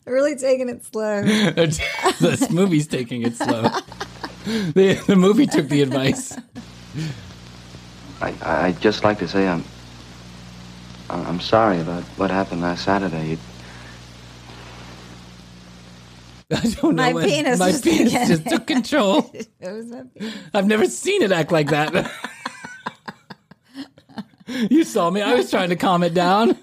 [0.04, 1.22] They're really taking it slow.
[1.24, 3.70] this movie's taking it slow.
[4.44, 6.36] The, the movie took the advice.
[8.22, 9.64] I, I- I'd just like to say I'm.
[11.10, 13.34] I'm sorry about what happened last Saturday.
[13.34, 13.40] It,
[16.52, 17.04] I don't know.
[17.04, 18.28] My when- penis my just penis again.
[18.28, 19.32] just took control.
[19.62, 19.94] was.
[20.54, 22.12] I've never seen it act like that.
[24.48, 25.22] you saw me.
[25.22, 26.58] I was trying to calm it down.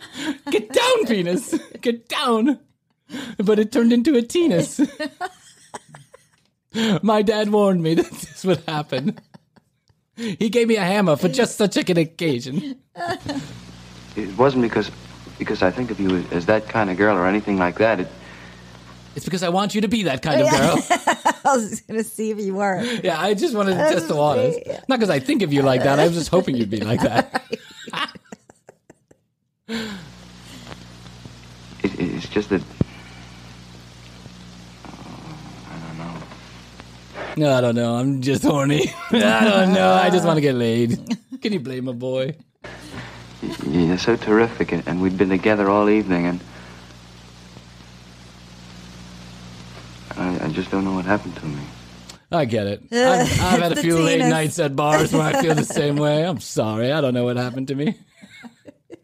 [0.51, 1.55] Get down, penis.
[1.81, 2.59] Get down.
[3.39, 4.87] But it turned into a teenis.
[7.03, 9.19] My dad warned me that this would happen.
[10.19, 12.77] He gave me a hammer for just such an occasion.
[14.17, 14.91] it wasn't because
[15.39, 18.01] because I think of you as, as that kind of girl or anything like that.
[18.01, 18.09] It,
[19.15, 20.79] It's because I want you to be that kind of girl.
[21.45, 22.83] I was just going to see if you were.
[23.05, 24.57] Yeah, I just wanted to test the waters.
[24.89, 26.01] Not because I think of you like that.
[26.01, 27.45] I was just hoping you'd be like that.
[29.69, 29.99] it,
[32.01, 32.63] it's just that
[37.39, 37.95] No, I don't know.
[37.95, 38.93] I'm just horny.
[39.13, 39.93] I don't know.
[39.93, 40.99] I just want to get laid.
[41.41, 42.35] Can you blame a boy?
[43.65, 46.41] you're so terrific, and, and we'd been together all evening, and
[50.17, 51.63] I, I just don't know what happened to me.
[52.33, 52.83] I get it.
[52.93, 54.31] I've, I've had a few late Teenis.
[54.31, 56.27] nights at bars where I feel the same way.
[56.27, 56.91] I'm sorry.
[56.91, 57.97] I don't know what happened to me.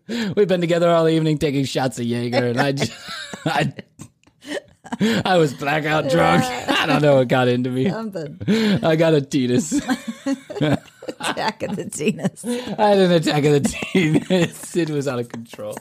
[0.08, 2.92] We've been together all evening taking shots of Jaeger, and I just,
[3.46, 3.72] I,
[5.24, 6.44] I was blackout drunk.
[6.44, 7.88] I don't know what got into me.
[7.90, 8.38] Something.
[8.82, 9.72] I got a teenis.
[11.20, 12.78] Attack of the Teenis.
[12.78, 14.76] I had an attack of the teenis.
[14.76, 15.76] It was out of control.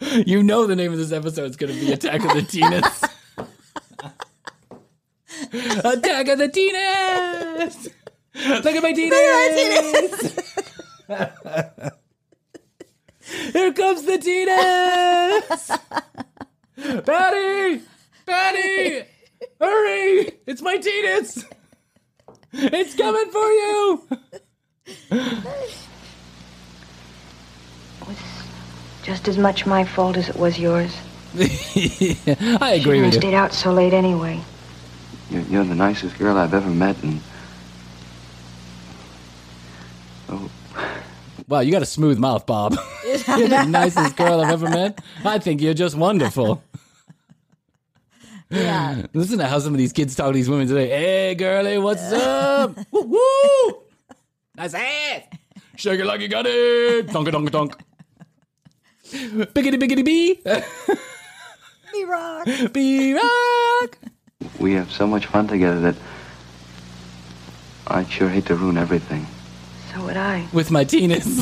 [0.00, 3.10] You know the name of this episode is going to be Attack of the Teenis.
[5.84, 7.88] Attack of the Teenis!
[8.34, 10.40] Look at my teenis!
[13.52, 15.80] Here comes the teenis!
[16.80, 17.82] Patty!
[18.26, 19.04] Patty!
[19.60, 20.32] Hurry!
[20.46, 21.44] It's my teenis!
[22.52, 24.08] It's coming for you!
[28.06, 28.16] Was
[29.02, 30.94] just as much my fault as it was yours.
[31.36, 33.20] I agree Shouldn't with you.
[33.20, 34.40] stayed out so late anyway.
[35.30, 37.20] You're, you're the nicest girl I've ever met, and
[40.28, 40.50] oh,
[41.46, 42.76] Wow, you got a smooth mouth, Bob.
[43.04, 45.00] you're the nicest girl I've ever met.
[45.24, 46.62] I think you're just wonderful.
[48.50, 49.06] Yeah.
[49.14, 50.88] Listen to how some of these kids talk to these women today.
[50.88, 52.76] Hey, girlie, what's up?
[52.90, 53.82] woo, woo!
[54.56, 55.22] Nice ass.
[55.76, 57.06] Shake it like you got it.
[57.06, 57.76] Donka donka donk.
[59.10, 60.40] Biggity biggity bee.
[61.92, 62.72] B-Rock.
[62.72, 63.98] Be rock.
[64.60, 65.96] We have so much fun together that
[67.88, 69.26] I'd sure hate to ruin everything.
[69.92, 70.46] So would I.
[70.52, 71.26] With my penis.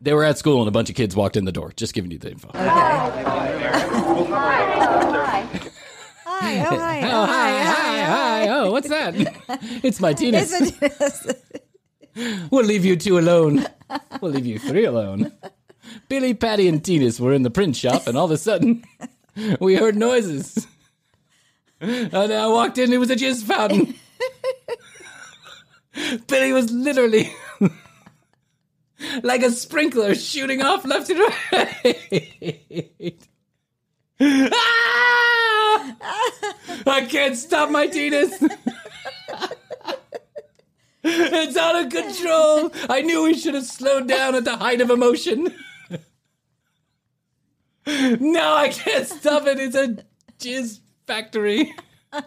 [0.00, 1.72] They were at school and a bunch of kids walked in the door.
[1.74, 2.50] Just giving you the info.
[2.54, 4.02] Hi.
[6.68, 7.00] Oh, hi.
[7.02, 8.48] Oh, hi, hi, hi.
[8.48, 9.14] Oh, what's that?
[9.82, 10.52] It's my penis.
[12.50, 13.66] We'll leave you two alone.
[14.20, 15.32] We'll leave you three alone.
[16.08, 18.84] Billy, Patty, and Teenis were in the print shop, and all of a sudden,
[19.60, 20.66] we heard noises.
[21.80, 23.94] And I walked in, it was a jizz fountain.
[26.26, 27.32] Billy was literally
[29.22, 33.28] like a sprinkler shooting off left and right.
[34.18, 35.96] Ah!
[36.86, 38.32] I can't stop my Teenis.
[41.08, 42.72] It's out of control.
[42.88, 45.54] I knew we should have slowed down at the height of emotion.
[47.86, 49.60] No, I can't stop it.
[49.60, 49.98] It's a
[50.40, 51.74] jizz factory.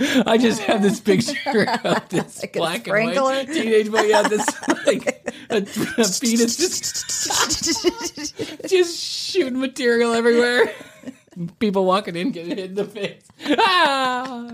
[0.00, 4.00] I just have this picture of this Like a black and white teenage boy.
[4.02, 4.46] Yeah, this
[4.86, 5.06] like
[5.50, 7.06] a, a penis just
[8.68, 10.72] just shooting material everywhere.
[11.58, 13.22] People walking in getting hit in the face.
[13.58, 14.48] Ah!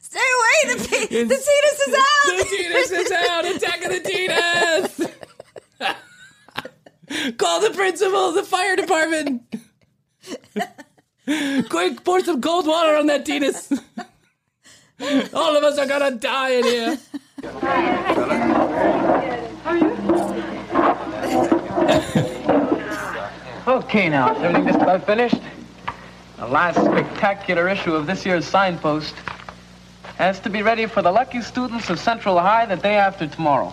[0.00, 0.74] Stay away.
[0.74, 2.38] The, pe- the penis is out.
[2.38, 3.44] The penis is out.
[3.46, 5.00] Attack of the penis.
[7.36, 9.42] Call the principal, the fire department.
[11.24, 13.72] Quick, pour some cold water on that penis.
[15.32, 16.98] All of us are gonna die in here.
[23.64, 25.40] Okay, now, is everything just about finished?
[26.36, 29.14] The last spectacular issue of this year's signpost
[30.16, 33.72] has to be ready for the lucky students of Central High the day after tomorrow.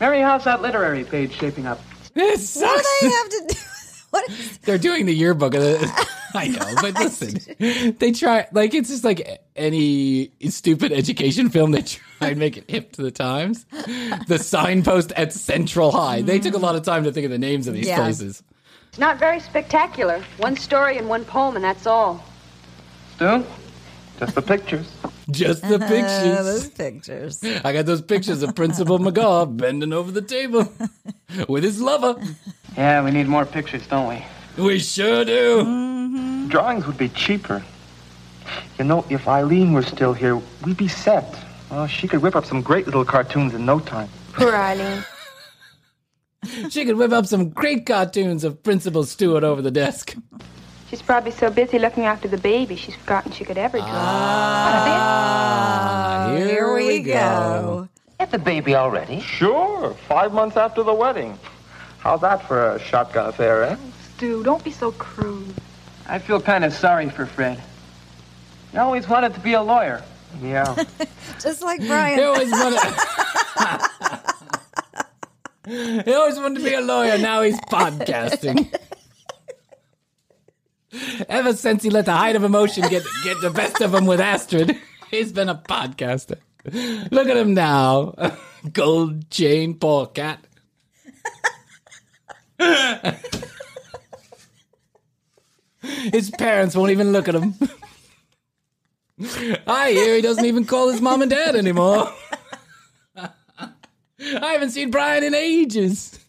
[0.00, 1.80] Mary, how's that literary page shaping up?
[2.14, 3.73] It What do they have to do?
[4.14, 6.08] What is, They're doing the yearbook of the.
[6.36, 11.72] I know, but listen, they try like it's just like any stupid education film.
[11.72, 13.66] They try and make it hip to the times.
[14.28, 16.22] The signpost at Central High.
[16.22, 17.96] They took a lot of time to think of the names of these Yeah.
[17.96, 18.42] places.
[18.88, 20.22] It's not very spectacular.
[20.38, 22.24] One story and one poem, and that's all.
[23.16, 23.44] Stu?
[24.20, 24.86] Just the pictures.
[25.30, 26.44] Just the pictures.
[26.44, 27.44] those pictures.
[27.64, 30.70] I got those pictures of Principal McGaw bending over the table
[31.48, 32.20] with his lover.
[32.76, 34.62] Yeah, we need more pictures, don't we?
[34.62, 35.62] We sure do.
[35.62, 36.48] Mm-hmm.
[36.48, 37.62] Drawings would be cheaper.
[38.78, 41.38] You know, if Eileen were still here, we'd be set.
[41.70, 44.08] Well, she could whip up some great little cartoons in no time.
[44.34, 45.04] Poor Eileen.
[46.68, 50.14] She could whip up some great cartoons of Principal Stewart over the desk.
[50.94, 53.88] She's probably so busy looking after the baby, she's forgotten she could ever draw.
[53.90, 55.16] Ah,
[56.36, 57.88] here, we go.
[58.20, 59.18] Get the baby already?
[59.18, 61.36] Sure, five months after the wedding.
[61.98, 63.76] How's that for a shotgun affair, eh?
[64.14, 65.52] Stu, don't be so crude.
[66.06, 67.60] I feel kind of sorry for Fred.
[68.70, 70.00] He always wanted to be a lawyer.
[70.40, 70.76] Yeah.
[71.40, 72.20] Just like Bryan.
[72.20, 72.78] He always wanted.
[76.04, 77.18] he always wanted to be a lawyer.
[77.18, 78.72] Now he's podcasting.
[81.28, 84.20] Ever since he let the height of emotion get get the best of him with
[84.20, 84.76] Astrid,
[85.10, 86.38] he's been a podcaster.
[87.10, 88.14] Look at him now,
[88.72, 90.44] gold chain, poor cat.
[96.12, 97.54] His parents won't even look at him.
[99.66, 102.10] I hear he doesn't even call his mom and dad anymore.
[103.16, 106.23] I haven't seen Bryan in ages.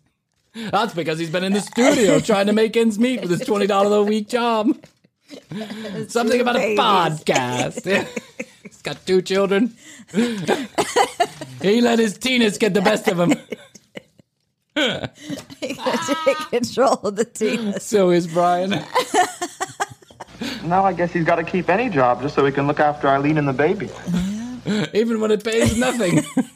[0.55, 3.99] That's because he's been in the studio trying to make ends meet with his $20
[3.99, 4.77] a week job.
[6.07, 6.79] Something about a babies.
[6.79, 8.07] podcast.
[8.63, 9.73] he's got two children.
[11.61, 13.31] he let his teenage get the best of him.
[14.77, 17.73] You gotta take control of the team.
[17.79, 18.83] So is Bryan.
[20.63, 23.07] Now I guess he's got to keep any job just so he can look after
[23.07, 23.89] Eileen and the baby.
[24.93, 26.23] Even when it pays nothing.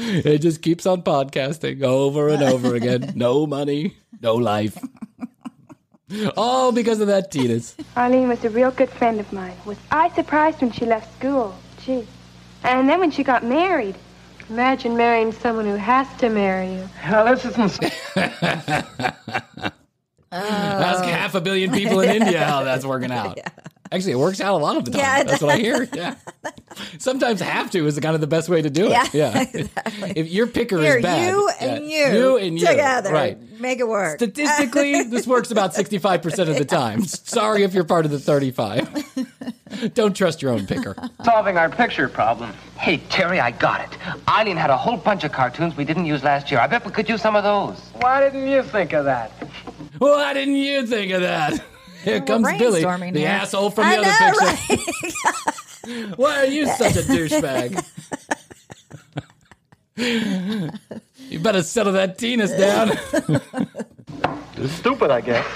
[0.00, 3.12] it just keeps on podcasting over and over again.
[3.16, 4.78] No money, no life.
[6.36, 7.74] All because of that teenis.
[7.96, 9.56] Arlene was a real good friend of mine.
[9.64, 11.54] Was I surprised when she left school?
[11.84, 12.06] Gee.
[12.64, 13.94] And then when she got married.
[14.48, 16.88] Imagine marrying someone who has to marry you.
[17.04, 17.84] Now, this isn't.
[20.32, 23.38] Ask half a billion people in India how that's working out.
[23.92, 25.00] Actually, it works out a lot of the time.
[25.00, 25.88] Yeah, That's what I hear.
[25.92, 26.14] Yeah.
[26.98, 28.90] Sometimes have to is kind of the best way to do it.
[28.90, 29.40] Yeah, Yeah.
[29.52, 30.12] exactly.
[30.14, 33.38] If your picker Here, is bad, you yeah, and you, you and you, together, right?
[33.60, 34.18] Make it work.
[34.18, 37.04] Statistically, this works about 65% of the time.
[37.04, 39.92] Sorry if you're part of the 35.
[39.94, 40.94] Don't trust your own picker.
[41.24, 42.52] Solving our picture problem.
[42.78, 43.98] Hey, Terry, I got it.
[44.28, 46.60] Eileen had a whole bunch of cartoons we didn't use last year.
[46.60, 47.78] I bet we could use some of those.
[48.00, 49.30] Why didn't you think of that?
[49.98, 51.62] Why didn't you think of that?
[52.04, 53.28] Here We're comes Billy, brainstorming the here.
[53.28, 56.14] asshole from I the other know, picture.
[56.16, 57.84] Why are you such a douchebag?
[61.30, 62.96] you better settle that Teenis down.
[64.68, 65.46] Stupid, I guess.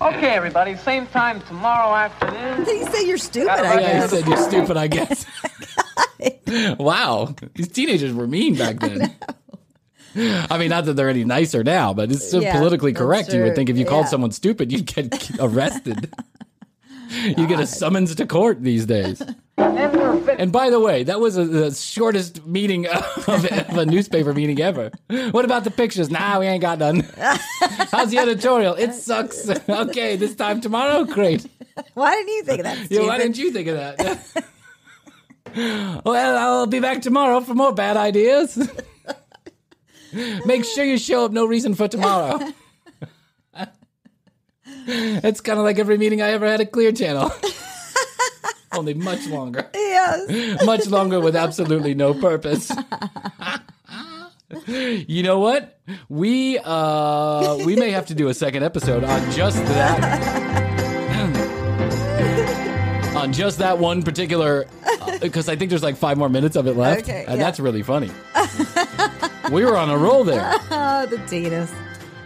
[0.00, 2.64] okay, everybody, same time tomorrow afternoon.
[2.64, 3.50] Did he say you're stupid?
[3.50, 4.10] I run yeah, guess.
[4.10, 5.26] he said you're stupid, I guess.
[6.46, 7.34] Oh wow.
[7.54, 9.14] These teenagers were mean back then.
[10.50, 13.32] I mean, not that they're any nicer now, but it's so Yeah, politically that's correct.
[13.32, 14.10] You would think if you called Yeah.
[14.10, 16.12] someone stupid, you'd get arrested.
[17.24, 19.22] you get a summons to court these days.
[19.56, 24.60] And by the way, that was a, the shortest meeting of, of a newspaper meeting
[24.60, 24.90] ever.
[25.30, 26.10] What about the pictures?
[26.10, 27.06] Nah, we ain't got none.
[27.92, 28.74] How's the editorial?
[28.74, 29.48] It sucks.
[29.48, 31.04] Okay, this time tomorrow?
[31.04, 31.46] Great.
[31.94, 32.90] Why didn't you think of that?
[32.90, 34.44] Yeah, why didn't you think of that?
[36.04, 38.56] well, I'll be back tomorrow for more bad ideas.
[40.44, 41.32] Make sure you show up.
[41.32, 42.40] No reason for tomorrow.
[44.86, 47.30] it's kind of like every meeting I ever had at Clear Channel.
[48.72, 49.68] Only much longer.
[49.72, 50.64] Yes.
[50.66, 52.72] Much longer with absolutely no purpose.
[54.66, 55.78] you know what?
[56.08, 60.34] We uh we may have to do a second episode on just that.
[63.14, 64.66] on just that one particular
[65.20, 67.44] because I think there's like 5 more minutes of it left Okay, and yeah.
[67.44, 68.10] that's really funny.
[69.52, 70.52] We were on a roll there.
[70.70, 71.72] oh, the Teenis.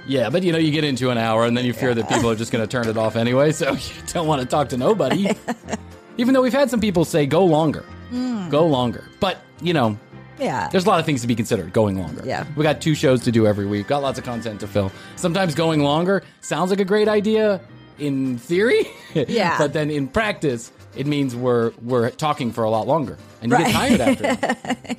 [0.06, 2.30] Yeah, but you know, you get into an hour and then you fear that people
[2.30, 4.76] are just going to turn it off anyway, so you don't want to talk to
[4.76, 5.30] nobody.
[6.18, 7.84] Even though we've had some people say go longer.
[8.10, 8.50] Mm.
[8.50, 9.04] Go longer.
[9.20, 9.98] But, you know,
[10.38, 10.68] Yeah.
[10.72, 12.22] there's a lot of things to be considered going longer.
[12.24, 12.46] Yeah.
[12.56, 14.90] We got two shows to do every week, got lots of content to fill.
[15.16, 17.60] Sometimes going longer sounds like a great idea
[17.98, 18.88] in theory.
[19.14, 19.58] Yeah.
[19.58, 23.18] but then in practice, it means we're we're talking for a lot longer.
[23.42, 23.66] And you Right.
[23.66, 24.98] get tired after that.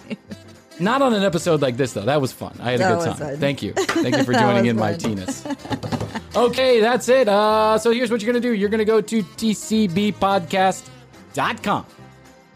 [0.80, 2.06] Not on an episode like this though.
[2.06, 2.56] That was fun.
[2.62, 3.16] I had a That good time.
[3.18, 3.38] fun.
[3.38, 3.74] Thank you.
[3.74, 5.18] Thank you for joining in my fun.
[5.18, 6.36] Teenis.
[6.36, 7.28] Okay, that's it.
[7.28, 8.54] Uh, so here's what you're going to do.
[8.54, 11.86] You're going to go to tcbpodcast.com.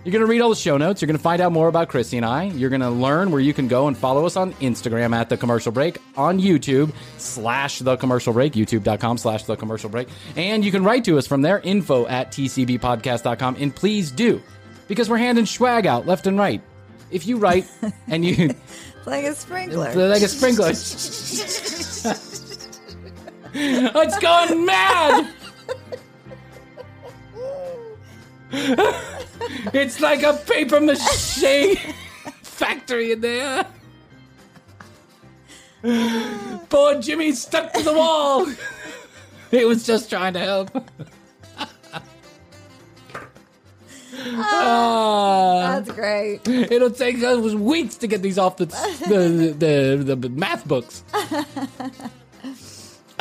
[0.06, 1.02] You're going to read all the show notes.
[1.02, 2.44] You're going to find out more about Krissy and I.
[2.44, 5.38] You're going to learn where you can go and follow us on Instagram at The
[5.38, 10.10] Commercial Break, on YouTube slash The Commercial Break, youtube.com slash The Commercial Break.
[10.36, 13.56] And you can write to us from there, info at tcbpodcast.com.
[13.60, 14.42] And please do,
[14.90, 16.62] because we're handing swag out left and right.
[17.14, 17.68] If you write
[18.08, 18.54] and you...
[19.06, 19.94] Like a sprinkler.
[20.08, 20.70] like a sprinkler.
[23.54, 25.30] it's gone mad.
[29.74, 31.76] it's like a paper mache
[32.44, 33.66] factory in there.
[36.70, 38.48] Poor Jimmy's stuck to the wall.
[39.52, 40.72] He was just trying to help.
[44.26, 45.80] Ah.
[45.80, 46.48] That's great.
[46.48, 51.04] It'll take us weeks to get these off the the the, the math books.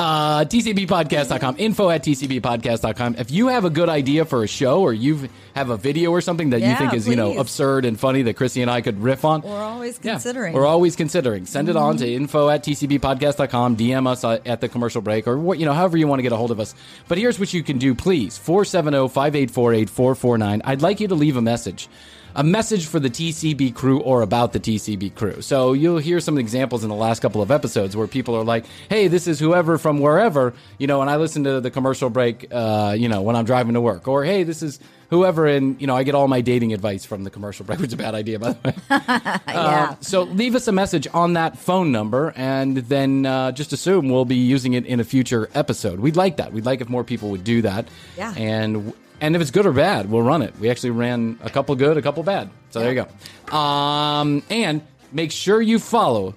[0.03, 3.15] Uh, tcbpodcast.com, info at tcbpodcast.com.
[3.19, 6.21] If you have a good idea for a show or you have a video or
[6.21, 9.01] something that you think is, you know, absurd and funny that Krissy and I could
[9.01, 10.55] riff on, We're always yeah, considering.
[10.55, 11.47] we're always considering.
[11.47, 12.15] Send it on to Mhm.
[12.17, 15.97] info at tcbpodcast.com, DM us uh, at the commercial break, or what, you know, however
[15.97, 16.75] you want to get a hold of us.
[17.07, 18.37] But here's what you can do, please.
[18.37, 20.63] 470 584 8449.
[20.65, 21.89] I'd like you to leave a message.
[22.35, 25.43] A message for the TCB crew or about the TCB crew.
[25.43, 28.65] So you'll hear some examples in the last couple of episodes where people are like,
[28.89, 32.47] hey, this is whoever from wherever, you know, and I listen to the commercial break,
[32.51, 34.09] uh, you know, when I'm driving to work.
[34.09, 34.81] Or, hey, this is
[35.11, 37.89] whoever, and, you know, I get all my dating advice from the commercial break, which
[37.89, 38.75] is a bad idea, by the way.
[39.53, 44.09] Uh, so leave us a message on that phone number, and then uh, just assume
[44.09, 46.01] we'll be using it in a future episode.
[46.01, 46.53] We'd like that.
[46.53, 47.87] We'd like if more people would do that.
[48.17, 48.33] Yeah.
[48.37, 50.53] And and if it's good or bad, we'll run it.
[50.59, 52.51] We actually ran a couple good, a couple bad.
[52.71, 53.57] So there you go.
[53.57, 56.35] Um, and make sure you follow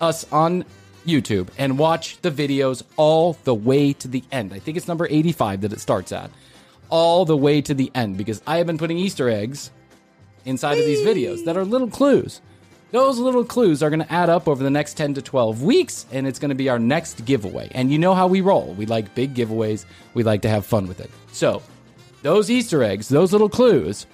[0.00, 0.64] us on
[1.06, 4.54] YouTube and watch the videos all the way to the end.
[4.54, 6.30] I think it's number 85 that it starts at.
[6.88, 9.70] All the way to the end because I have been putting Easter eggs
[10.46, 12.40] inside of these videos that are little clues.
[12.96, 16.06] Those little clues are going to add up over the next 10 to 12 weeks,
[16.12, 17.68] and it's going to be our next giveaway.
[17.72, 18.72] And you know how we roll.
[18.72, 19.84] We like big giveaways,
[20.14, 21.10] we like to have fun with it.
[21.30, 21.60] So,
[22.22, 24.06] those Easter eggs, those little clues,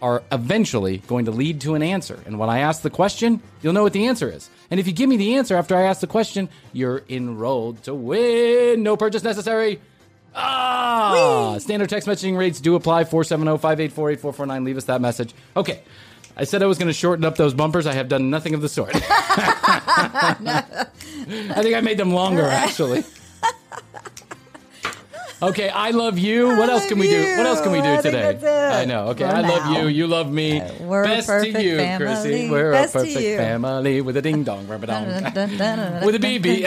[0.00, 2.22] are eventually going to lead to an answer.
[2.26, 4.48] And when I ask the question, you'll know what the answer is.
[4.70, 7.92] And if you give me the answer after I ask the question, you're enrolled to
[7.92, 8.84] win.
[8.84, 9.80] No purchase necessary.
[10.32, 13.02] Ah, standard text messaging rates do apply.
[13.02, 14.64] 470-584-8449.
[14.64, 15.34] Leave us that message.
[15.56, 15.82] Okay.
[16.38, 17.86] I said I was going to shorten up those bumpers.
[17.86, 18.92] I have done nothing of the sort.
[18.94, 20.46] I
[21.62, 23.02] think I made them longer, actually.
[25.40, 26.48] Okay, I love you.
[26.48, 27.36] What else can we do?
[27.36, 28.38] What else can we do I today?
[28.72, 29.08] I know.
[29.08, 29.88] Okay, For I love you.
[29.88, 30.62] You love me.
[30.80, 32.06] we're a Best to you, family.
[32.06, 32.50] Krissy.
[32.50, 35.06] We're Best a perfect family with a ding dong, rubber dong.
[35.06, 36.62] with a BB.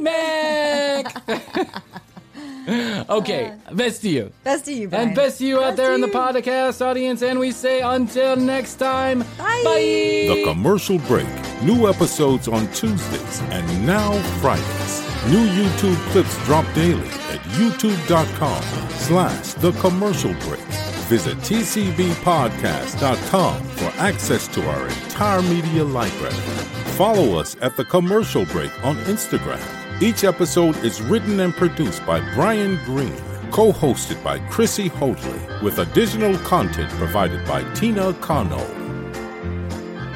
[0.00, 1.16] B-Mac.
[3.08, 4.32] okay, uh, best to you.
[4.44, 5.08] Best to you, Bryan.
[5.08, 7.22] And best to you out there in the podcast audience.
[7.22, 9.62] And we say until next time, bye.
[9.64, 11.26] The commercial break.
[11.62, 15.00] New episodes on Tuesdays and now Fridays.
[15.28, 20.60] New YouTube clips drop daily at youtube.com slash the commercial break.
[21.10, 26.34] Visit tcbpodcast.com for access to our entire media library.
[26.96, 29.79] Follow us at the commercial break on Instagram.
[30.02, 33.14] Each episode is written and produced by Bryan Green,
[33.50, 38.56] co-hosted by Krissy Hoadley, with additional content provided by Tina Cano.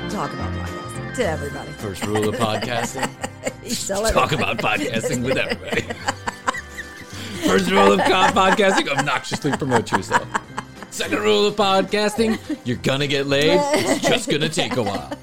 [0.09, 1.71] Talk about podcasting to everybody.
[1.73, 3.11] First rule of podcasting.
[4.15, 5.83] Talk about podcasting with everybody.
[7.47, 10.27] First rule of podcasting: obnoxiously promote yourself.
[10.91, 13.61] Second rule of podcasting: you're gonna get laid.
[13.75, 15.11] It's just gonna take a while.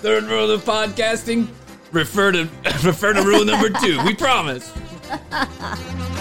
[0.00, 1.46] Third rule of podcasting:
[1.92, 2.42] refer to
[2.84, 4.02] refer to rule number two.
[4.04, 4.72] We promise.